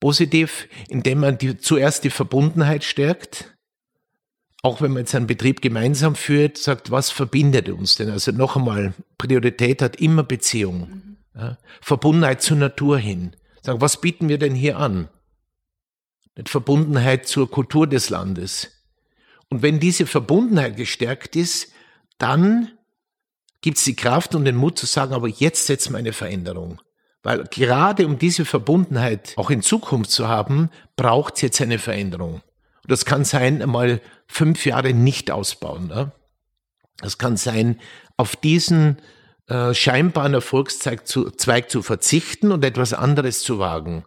Positiv, 0.00 0.68
indem 0.88 1.20
man 1.20 1.38
die, 1.38 1.58
zuerst 1.58 2.04
die 2.04 2.10
Verbundenheit 2.10 2.84
stärkt, 2.84 3.56
auch 4.62 4.80
wenn 4.80 4.92
man 4.92 5.00
jetzt 5.00 5.14
einen 5.14 5.26
Betrieb 5.26 5.60
gemeinsam 5.60 6.14
führt, 6.14 6.58
sagt, 6.58 6.90
was 6.90 7.10
verbindet 7.10 7.68
uns 7.68 7.96
denn? 7.96 8.10
Also 8.10 8.32
noch 8.32 8.56
einmal, 8.56 8.94
Priorität 9.16 9.82
hat 9.82 9.96
immer 9.96 10.22
Beziehung. 10.22 10.88
Mhm. 10.88 11.16
Ja, 11.34 11.58
Verbundenheit 11.80 12.42
zur 12.42 12.56
Natur 12.56 12.98
hin. 12.98 13.36
Sagen, 13.62 13.80
was 13.80 14.00
bieten 14.00 14.28
wir 14.28 14.38
denn 14.38 14.54
hier 14.54 14.78
an? 14.78 15.08
Nicht 16.36 16.48
Verbundenheit 16.48 17.26
zur 17.26 17.50
Kultur 17.50 17.86
des 17.86 18.10
Landes. 18.10 18.72
Und 19.48 19.62
wenn 19.62 19.78
diese 19.80 20.06
Verbundenheit 20.06 20.76
gestärkt 20.76 21.36
ist, 21.36 21.72
dann 22.18 22.72
gibt 23.60 23.78
es 23.78 23.84
die 23.84 23.96
Kraft 23.96 24.34
und 24.34 24.44
den 24.44 24.56
Mut 24.56 24.78
zu 24.78 24.86
sagen, 24.86 25.14
aber 25.14 25.28
jetzt 25.28 25.66
setzen 25.66 25.92
wir 25.92 25.98
eine 25.98 26.12
Veränderung. 26.12 26.80
Weil 27.22 27.44
gerade 27.44 28.06
um 28.06 28.18
diese 28.18 28.44
Verbundenheit 28.44 29.34
auch 29.36 29.50
in 29.50 29.62
Zukunft 29.62 30.10
zu 30.10 30.28
haben, 30.28 30.70
braucht 30.96 31.36
es 31.36 31.42
jetzt 31.42 31.60
eine 31.60 31.78
Veränderung. 31.78 32.34
Und 32.34 32.90
das 32.92 33.04
kann 33.04 33.24
sein, 33.24 33.60
einmal 33.60 34.00
fünf 34.26 34.64
Jahre 34.64 34.94
nicht 34.94 35.30
ausbauen. 35.30 35.88
Ne? 35.88 36.12
Das 36.98 37.18
kann 37.18 37.36
sein, 37.36 37.80
auf 38.16 38.36
diesen 38.36 38.98
äh, 39.46 39.74
scheinbaren 39.74 40.34
Erfolgszweig 40.34 41.06
zu, 41.06 41.30
Zweig 41.30 41.70
zu 41.70 41.82
verzichten 41.82 42.52
und 42.52 42.64
etwas 42.64 42.92
anderes 42.92 43.40
zu 43.40 43.58
wagen. 43.58 44.04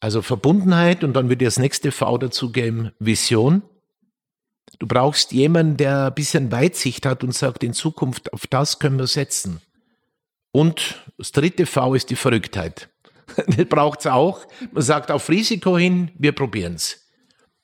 Also 0.00 0.22
Verbundenheit 0.22 1.04
und 1.04 1.14
dann 1.14 1.28
würde 1.28 1.44
ich 1.44 1.48
das 1.48 1.58
nächste 1.58 1.90
V 1.90 2.18
dazugeben, 2.18 2.92
Vision. 2.98 3.62
Du 4.78 4.86
brauchst 4.86 5.32
jemanden, 5.32 5.76
der 5.76 6.06
ein 6.06 6.14
bisschen 6.14 6.52
Weitsicht 6.52 7.06
hat 7.06 7.24
und 7.24 7.34
sagt, 7.34 7.64
in 7.64 7.72
Zukunft 7.72 8.32
auf 8.32 8.46
das 8.46 8.78
können 8.78 8.98
wir 8.98 9.06
setzen. 9.06 9.60
Und 10.56 11.04
das 11.18 11.32
dritte 11.32 11.66
V 11.66 11.94
ist 11.94 12.08
die 12.08 12.16
Verrücktheit. 12.16 12.88
Das 13.46 13.66
braucht 13.66 14.00
es 14.00 14.06
auch. 14.06 14.46
Man 14.72 14.82
sagt 14.82 15.10
auf 15.10 15.28
Risiko 15.28 15.76
hin, 15.76 16.10
wir 16.16 16.32
probieren 16.32 16.76
es. 16.76 17.06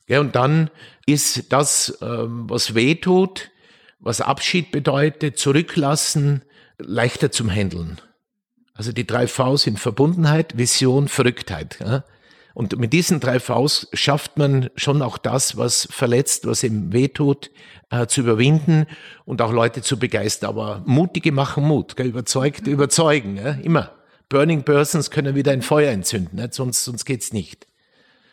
Ja, 0.06 0.20
und 0.20 0.36
dann 0.36 0.68
ist 1.06 1.50
das, 1.54 1.96
ähm, 2.02 2.50
was 2.50 2.74
weh 2.74 2.96
tut, 2.96 3.50
was 3.98 4.20
Abschied 4.20 4.72
bedeutet, 4.72 5.38
zurücklassen, 5.38 6.42
leichter 6.76 7.32
zum 7.32 7.48
Handeln. 7.48 7.98
Also 8.74 8.92
die 8.92 9.06
drei 9.06 9.26
V 9.26 9.56
sind 9.56 9.78
Verbundenheit, 9.78 10.58
Vision, 10.58 11.08
Verrücktheit. 11.08 11.78
Und 12.54 12.78
mit 12.78 12.92
diesen 12.92 13.20
drei 13.20 13.40
Vs 13.40 13.88
schafft 13.92 14.36
man 14.36 14.70
schon 14.76 15.02
auch 15.02 15.18
das, 15.18 15.56
was 15.56 15.88
verletzt, 15.90 16.46
was 16.46 16.62
ihm 16.62 16.92
wehtut, 16.92 17.50
äh, 17.90 18.06
zu 18.06 18.20
überwinden 18.20 18.86
und 19.24 19.40
auch 19.40 19.52
Leute 19.52 19.82
zu 19.82 19.98
begeistern. 19.98 20.50
Aber 20.50 20.82
Mutige 20.86 21.32
machen 21.32 21.64
Mut, 21.64 21.96
gell? 21.96 22.06
Überzeugte 22.06 22.70
überzeugen, 22.70 23.36
ja? 23.36 23.52
immer. 23.52 23.92
Burning 24.28 24.62
Persons 24.62 25.10
können 25.10 25.34
wieder 25.34 25.52
ein 25.52 25.60
Feuer 25.60 25.92
entzünden, 25.92 26.36
nicht? 26.36 26.54
sonst, 26.54 26.84
sonst 26.84 27.04
geht's 27.04 27.34
nicht. 27.34 27.66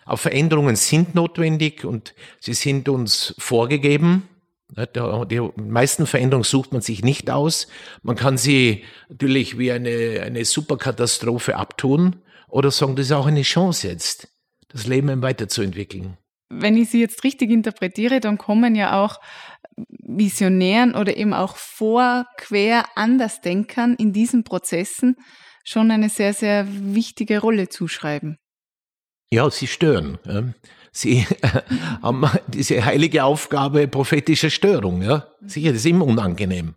Auch 0.06 0.18
Veränderungen 0.18 0.76
sind 0.76 1.14
notwendig 1.14 1.84
und 1.86 2.16
sie 2.40 2.54
sind 2.54 2.90
uns 2.90 3.36
vorgegeben. 3.38 4.28
Die 4.72 5.42
meisten 5.58 6.08
Veränderungen 6.08 6.44
sucht 6.44 6.72
man 6.72 6.82
sich 6.82 7.04
nicht 7.04 7.30
aus. 7.30 7.68
Man 8.02 8.16
kann 8.16 8.38
sie 8.38 8.86
natürlich 9.10 9.58
wie 9.58 9.72
eine, 9.72 10.22
eine 10.24 10.46
Superkatastrophe 10.46 11.58
abtun 11.58 12.16
oder 12.50 12.72
sagen, 12.72 12.96
das 12.96 13.08
ist 13.08 13.12
auch 13.12 13.28
eine 13.28 13.42
Chance 13.42 13.88
jetzt, 13.88 14.28
das 14.70 14.88
Leben 14.88 15.22
weiterzuentwickeln. 15.22 16.18
Wenn 16.50 16.78
ich 16.78 16.90
Sie 16.90 17.00
jetzt 17.00 17.24
richtig 17.24 17.52
interpretiere, 17.52 18.20
dann 18.20 18.38
kommen 18.38 18.76
ja 18.76 19.04
auch 19.04 19.20
Visionären 19.88 20.96
oder 20.96 21.16
eben 21.16 21.34
auch 21.34 21.56
vor, 21.56 22.26
quer, 22.38 22.86
Andersdenkern 22.96 23.96
in 23.96 24.14
diesen 24.14 24.44
Prozessen 24.44 25.16
schon 25.64 25.92
eine 25.92 26.10
sehr, 26.10 26.34
sehr 26.34 26.66
wichtige 26.68 27.40
Rolle 27.40 27.70
zuschreiben. 27.70 28.38
Ja, 29.32 29.50
sie 29.52 29.68
stören. 29.68 30.18
Sie 30.92 31.26
haben 32.02 32.26
diese 32.48 32.84
heilige 32.84 33.24
Aufgabe 33.24 33.88
prophetischer 33.88 34.50
Störung. 34.50 35.04
Ja, 35.04 35.28
sicher, 35.42 35.70
das 35.70 35.80
ist 35.80 35.86
immer 35.86 36.06
unangenehm. 36.06 36.76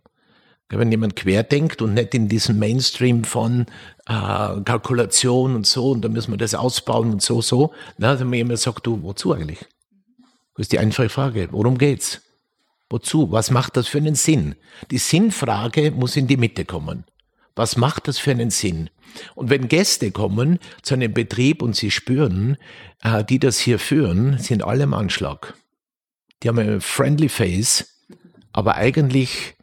Wenn 0.77 0.91
jemand 0.91 1.15
querdenkt 1.15 1.81
und 1.81 1.93
nicht 1.93 2.13
in 2.13 2.27
diesem 2.27 2.59
Mainstream 2.59 3.23
von 3.23 3.65
äh, 4.07 4.61
Kalkulation 4.65 5.55
und 5.55 5.67
so, 5.67 5.91
und 5.91 6.01
dann 6.01 6.13
müssen 6.13 6.31
wir 6.31 6.37
das 6.37 6.55
ausbauen 6.55 7.11
und 7.11 7.21
so, 7.21 7.41
so, 7.41 7.73
na, 7.97 8.15
dann 8.15 8.29
mir 8.29 8.37
jemand 8.37 8.59
sagt, 8.59 8.85
du, 8.85 9.01
wozu 9.03 9.33
eigentlich? 9.33 9.59
Das 10.55 10.65
ist 10.65 10.71
die 10.71 10.79
einfache 10.79 11.09
Frage. 11.09 11.49
Worum 11.51 11.77
geht's? 11.77 12.21
Wozu? 12.89 13.31
Was 13.31 13.49
macht 13.49 13.75
das 13.77 13.87
für 13.87 13.97
einen 13.97 14.15
Sinn? 14.15 14.55
Die 14.91 14.99
Sinnfrage 14.99 15.91
muss 15.91 16.15
in 16.15 16.27
die 16.27 16.37
Mitte 16.37 16.63
kommen. 16.65 17.05
Was 17.55 17.77
macht 17.77 18.07
das 18.07 18.19
für 18.19 18.31
einen 18.31 18.49
Sinn? 18.49 18.89
Und 19.35 19.49
wenn 19.49 19.67
Gäste 19.67 20.11
kommen 20.11 20.59
zu 20.81 20.93
einem 20.95 21.13
Betrieb 21.13 21.61
und 21.61 21.75
sie 21.75 21.91
spüren, 21.91 22.57
äh, 23.03 23.23
die 23.23 23.39
das 23.39 23.59
hier 23.59 23.79
führen, 23.79 24.37
sind 24.39 24.63
alle 24.63 24.83
im 24.83 24.93
Anschlag. 24.93 25.55
Die 26.41 26.49
haben 26.49 26.59
ein 26.59 26.81
friendly 26.81 27.29
face, 27.29 28.01
aber 28.51 28.75
eigentlich 28.75 29.55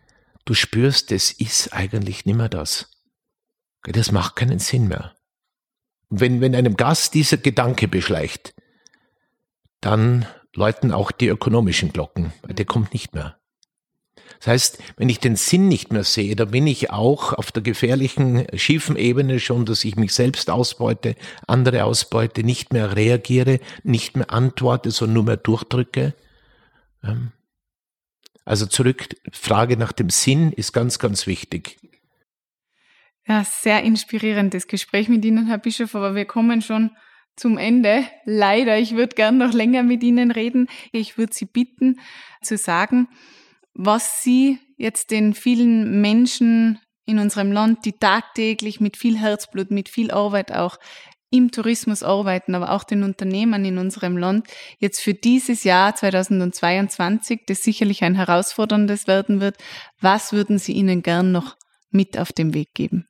du 0.45 0.55
spürst, 0.55 1.11
das 1.11 1.31
ist 1.31 1.73
eigentlich 1.73 2.27
nicht 2.27 2.37
mehr 2.37 2.49
das. 2.49 2.91
Das 3.85 4.13
macht 4.13 4.37
keinen 4.37 4.59
Sinn 4.59 4.89
mehr. 4.89 5.15
Und 6.09 6.21
wenn, 6.21 6.41
wenn 6.41 6.55
einem 6.55 6.77
Gast 6.77 7.15
dieser 7.15 7.37
Gedanke 7.37 7.89
beschleicht, 7.89 8.55
dann 9.81 10.27
läuten 10.55 10.93
auch 10.93 11.11
die 11.13 11.29
ökonomischen 11.29 11.93
Glocken, 11.93 12.33
weil 12.43 12.55
der 12.55 12.67
kommt 12.67 12.93
nicht 12.93 13.15
mehr. 13.15 13.41
Das 14.39 14.47
heißt, 14.47 14.79
wenn 14.97 15.09
ich 15.09 15.21
den 15.21 15.37
Sinn 15.37 15.69
nicht 15.69 15.93
mehr 15.93 16.05
sehe, 16.05 16.35
dann 16.37 16.51
bin 16.51 16.67
ich 16.67 16.91
auch 16.91 17.33
auf 17.33 17.53
der 17.53 17.63
gefährlichen, 17.63 18.47
schiefen 18.55 18.97
Ebene 18.97 19.39
schon, 19.39 19.67
dass 19.67 19.85
ich 19.85 19.97
mich 19.97 20.15
selbst 20.15 20.51
ausbeute, 20.51 21.15
andere 21.47 21.85
ausbeute, 21.85 22.43
nicht 22.43 22.73
mehr 22.73 22.97
reagiere, 22.97 23.61
nicht 23.83 24.17
mehr 24.17 24.31
antworte, 24.33 24.91
sondern 24.91 25.15
nur 25.15 25.25
mehr 25.25 25.37
durchdrücke. 25.37 26.15
Ähm, 27.05 27.33
also 28.45 28.67
zurück, 28.67 29.09
Frage 29.33 29.77
nach 29.77 29.93
dem 29.93 30.11
Sinn 30.11 30.53
ist 30.53 30.73
ganz, 30.73 30.99
ganz 30.99 31.27
wichtig. 31.27 31.77
Ja, 33.27 33.45
sehr 33.45 33.83
inspirierendes 33.83 34.67
Gespräch 34.67 35.09
mit 35.09 35.25
Ihnen, 35.25 35.47
Herr 35.47 35.59
Bischof, 35.59 35.95
aber 35.95 36.15
wir 36.15 36.25
kommen 36.25 36.63
schon 36.63 36.91
zum 37.37 37.59
Ende. 37.59 38.05
Leider, 38.25 38.79
ich 38.79 38.97
würde 38.97 39.15
gern 39.15 39.39
noch 39.39 39.53
länger 39.53 39.83
mit 39.83 40.03
Ihnen 40.03 40.31
reden. 40.31 40.69
Ich 40.93 41.17
würde 41.17 41.33
Sie 41.33 41.47
bitten 41.47 42.01
zu 42.43 42.57
sagen, 42.57 43.09
was 43.75 44.23
Sie 44.23 44.59
jetzt 44.77 45.11
den 45.11 45.35
vielen 45.35 46.01
Menschen 46.01 46.81
in 47.07 47.19
unserem 47.19 47.53
Land, 47.53 47.85
die 47.85 47.93
tagtäglich 47.93 48.81
mit 48.81 48.97
viel 48.97 49.19
Herzblut, 49.19 49.71
mit 49.71 49.89
viel 49.89 50.11
Arbeit 50.11 50.53
auch 50.53 50.79
im 51.31 51.51
Tourismus 51.53 52.03
arbeiten, 52.03 52.55
aber 52.55 52.73
auch 52.73 52.85
den 52.85 53.05
Unternehmern 53.05 53.65
in 53.65 53.79
unserem 53.79 54.17
Land 54.17 54.49
jetzt 54.79 55.01
für 55.01 55.15
dieses 55.15 55.65
Jahr 55.65 55.95
2022, 55.95 57.43
das 57.47 57.63
sicherlich 57.63 58.03
ein 58.03 58.17
herausforderndes 58.17 59.07
werden 59.07 59.41
wird, 59.41 59.57
was 60.01 60.33
würden 60.33 60.59
Sie 60.59 60.73
ihnen 60.73 61.03
gern 61.03 61.33
noch 61.33 61.57
mit 61.91 62.19
auf 62.19 62.33
den 62.33 62.53
Weg 62.55 62.75
geben? 62.75 63.07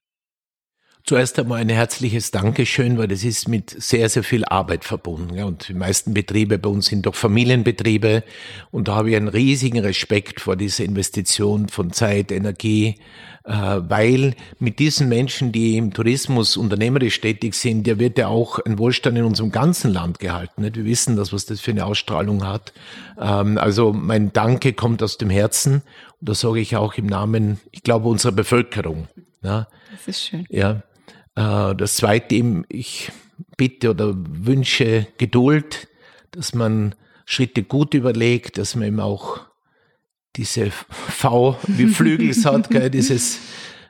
Zuerst 1.10 1.40
einmal 1.40 1.60
ein 1.60 1.68
herzliches 1.68 2.30
Dankeschön, 2.30 2.96
weil 2.96 3.08
das 3.08 3.24
ist 3.24 3.48
mit 3.48 3.74
sehr, 3.76 4.08
sehr 4.08 4.22
viel 4.22 4.44
Arbeit 4.44 4.84
verbunden. 4.84 5.42
Und 5.42 5.66
die 5.66 5.74
meisten 5.74 6.14
Betriebe 6.14 6.56
bei 6.56 6.68
uns 6.68 6.86
sind 6.86 7.04
doch 7.04 7.16
Familienbetriebe. 7.16 8.22
Und 8.70 8.86
da 8.86 8.94
habe 8.94 9.10
ich 9.10 9.16
einen 9.16 9.26
riesigen 9.26 9.80
Respekt 9.80 10.40
vor 10.40 10.54
dieser 10.54 10.84
Investition 10.84 11.68
von 11.68 11.92
Zeit, 11.92 12.30
Energie, 12.30 12.94
äh, 13.42 13.50
weil 13.50 14.36
mit 14.60 14.78
diesen 14.78 15.08
Menschen, 15.08 15.50
die 15.50 15.78
im 15.78 15.92
Tourismus 15.92 16.56
unternehmerisch 16.56 17.20
tätig 17.20 17.54
sind, 17.54 17.88
der 17.88 17.98
wird 17.98 18.16
ja 18.16 18.28
auch 18.28 18.60
ein 18.60 18.78
Wohlstand 18.78 19.18
in 19.18 19.24
unserem 19.24 19.50
ganzen 19.50 19.92
Land 19.92 20.20
gehalten. 20.20 20.62
Wir 20.62 20.84
wissen 20.84 21.16
das, 21.16 21.32
was 21.32 21.44
das 21.44 21.60
für 21.60 21.72
eine 21.72 21.86
Ausstrahlung 21.86 22.46
hat. 22.46 22.72
Ähm, 23.20 23.58
also 23.58 23.92
mein 23.92 24.32
Danke 24.32 24.74
kommt 24.74 25.02
aus 25.02 25.18
dem 25.18 25.28
Herzen 25.28 25.82
und 26.20 26.28
das 26.28 26.38
sage 26.38 26.60
ich 26.60 26.76
auch 26.76 26.94
im 26.94 27.06
Namen, 27.06 27.58
ich 27.72 27.82
glaube, 27.82 28.08
unserer 28.08 28.30
Bevölkerung. 28.30 29.08
Das 29.90 30.06
ist 30.06 30.22
schön. 30.22 30.46
Ja. 30.50 30.84
Äh, 31.40 31.74
das 31.74 31.96
Zweite, 31.96 32.64
ich 32.68 33.11
bitte 33.57 33.90
oder 33.90 34.12
wünsche 34.14 35.07
Geduld, 35.18 35.88
dass 36.33 36.55
man 36.55 36.94
Schritte 37.24 37.62
gut 37.62 37.94
überlegt, 37.94 38.59
dass 38.59 38.74
man 38.74 38.88
eben 38.88 39.00
auch 39.00 39.40
diese 40.37 40.70
V 40.70 41.59
wie 41.66 41.87
Flügels 41.98 42.44
hat, 42.44 42.70
gell, 42.70 42.90
dieses 42.90 43.38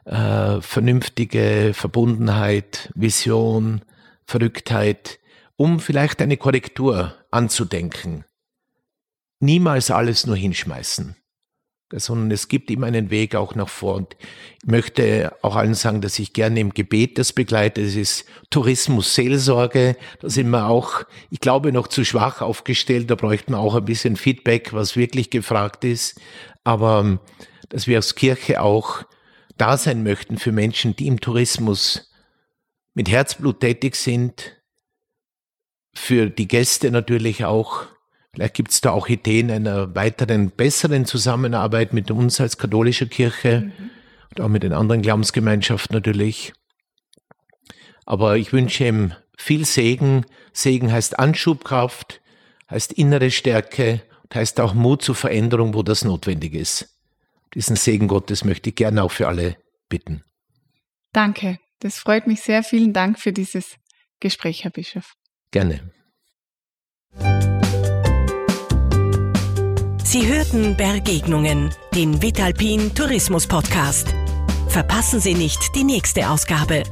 äh, 0.04 0.60
vernünftige 0.60 1.72
Verbundenheit, 1.74 2.90
Vision, 2.94 3.82
Verrücktheit, 4.24 5.18
um 5.56 5.80
vielleicht 5.80 6.22
eine 6.22 6.36
Korrektur 6.36 7.14
anzudenken. 7.30 8.24
Niemals 9.40 9.90
alles 9.90 10.26
nur 10.26 10.36
hinschmeißen. 10.36 11.16
Sondern 11.92 12.30
es 12.30 12.48
gibt 12.48 12.70
immer 12.70 12.86
einen 12.86 13.10
Weg 13.10 13.34
auch 13.34 13.54
nach 13.54 13.68
vor. 13.68 13.96
Und 13.96 14.16
ich 14.62 14.68
möchte 14.68 15.32
auch 15.42 15.56
allen 15.56 15.74
sagen, 15.74 16.00
dass 16.00 16.18
ich 16.18 16.32
gerne 16.32 16.60
im 16.60 16.72
Gebet 16.72 17.18
das 17.18 17.32
begleite. 17.32 17.80
Es 17.80 17.96
ist 17.96 18.26
Tourismus, 18.50 19.14
Seelsorge. 19.14 19.96
Da 20.20 20.30
sind 20.30 20.50
wir 20.50 20.66
auch, 20.66 21.02
ich 21.30 21.40
glaube, 21.40 21.72
noch 21.72 21.88
zu 21.88 22.04
schwach 22.04 22.42
aufgestellt. 22.42 23.10
Da 23.10 23.16
bräuchten 23.16 23.52
wir 23.52 23.58
auch 23.58 23.74
ein 23.74 23.84
bisschen 23.84 24.16
Feedback, 24.16 24.72
was 24.72 24.96
wirklich 24.96 25.30
gefragt 25.30 25.84
ist. 25.84 26.20
Aber 26.62 27.00
ähm, 27.00 27.20
dass 27.68 27.86
wir 27.86 27.96
als 27.96 28.14
Kirche 28.14 28.60
auch 28.60 29.04
da 29.56 29.76
sein 29.76 30.02
möchten 30.02 30.38
für 30.38 30.52
Menschen, 30.52 30.96
die 30.96 31.06
im 31.06 31.20
Tourismus 31.20 32.10
mit 32.94 33.08
Herzblut 33.08 33.60
tätig 33.60 33.96
sind, 33.96 34.56
für 35.92 36.30
die 36.30 36.48
Gäste 36.48 36.90
natürlich 36.90 37.44
auch 37.44 37.86
Vielleicht 38.32 38.54
gibt 38.54 38.70
es 38.70 38.80
da 38.80 38.90
auch 38.90 39.08
Ideen 39.08 39.50
einer 39.50 39.94
weiteren, 39.94 40.50
besseren 40.50 41.04
Zusammenarbeit 41.04 41.92
mit 41.92 42.10
uns 42.10 42.40
als 42.40 42.58
katholischer 42.58 43.06
Kirche 43.06 43.62
mhm. 43.62 43.90
und 44.30 44.40
auch 44.40 44.48
mit 44.48 44.62
den 44.62 44.72
anderen 44.72 45.02
Glaubensgemeinschaften 45.02 45.94
natürlich. 45.94 46.52
Aber 48.06 48.36
ich 48.36 48.52
wünsche 48.52 48.86
ihm 48.86 49.12
viel 49.36 49.64
Segen. 49.64 50.26
Segen 50.52 50.92
heißt 50.92 51.18
Anschubkraft, 51.18 52.20
heißt 52.70 52.92
innere 52.92 53.30
Stärke 53.30 54.02
und 54.22 54.34
heißt 54.34 54.60
auch 54.60 54.74
Mut 54.74 55.02
zur 55.02 55.14
Veränderung, 55.14 55.74
wo 55.74 55.82
das 55.82 56.04
notwendig 56.04 56.54
ist. 56.54 56.88
Diesen 57.54 57.74
Segen 57.74 58.06
Gottes 58.06 58.44
möchte 58.44 58.70
ich 58.70 58.76
gerne 58.76 59.02
auch 59.02 59.10
für 59.10 59.26
alle 59.26 59.56
bitten. 59.88 60.22
Danke. 61.12 61.58
Das 61.80 61.98
freut 61.98 62.26
mich 62.26 62.42
sehr. 62.42 62.62
Vielen 62.62 62.92
Dank 62.92 63.18
für 63.18 63.32
dieses 63.32 63.76
Gespräch, 64.20 64.64
Herr 64.64 64.70
Bischof. 64.70 65.14
Gerne. 65.50 65.90
Sie 70.10 70.26
hörten 70.26 70.76
Begegnungen, 70.76 71.70
den 71.94 72.20
Vitalpin 72.20 72.92
Tourismus 72.96 73.46
Podcast. 73.46 74.12
Verpassen 74.66 75.20
Sie 75.20 75.34
nicht 75.34 75.72
die 75.76 75.84
nächste 75.84 76.28
Ausgabe. 76.28 76.82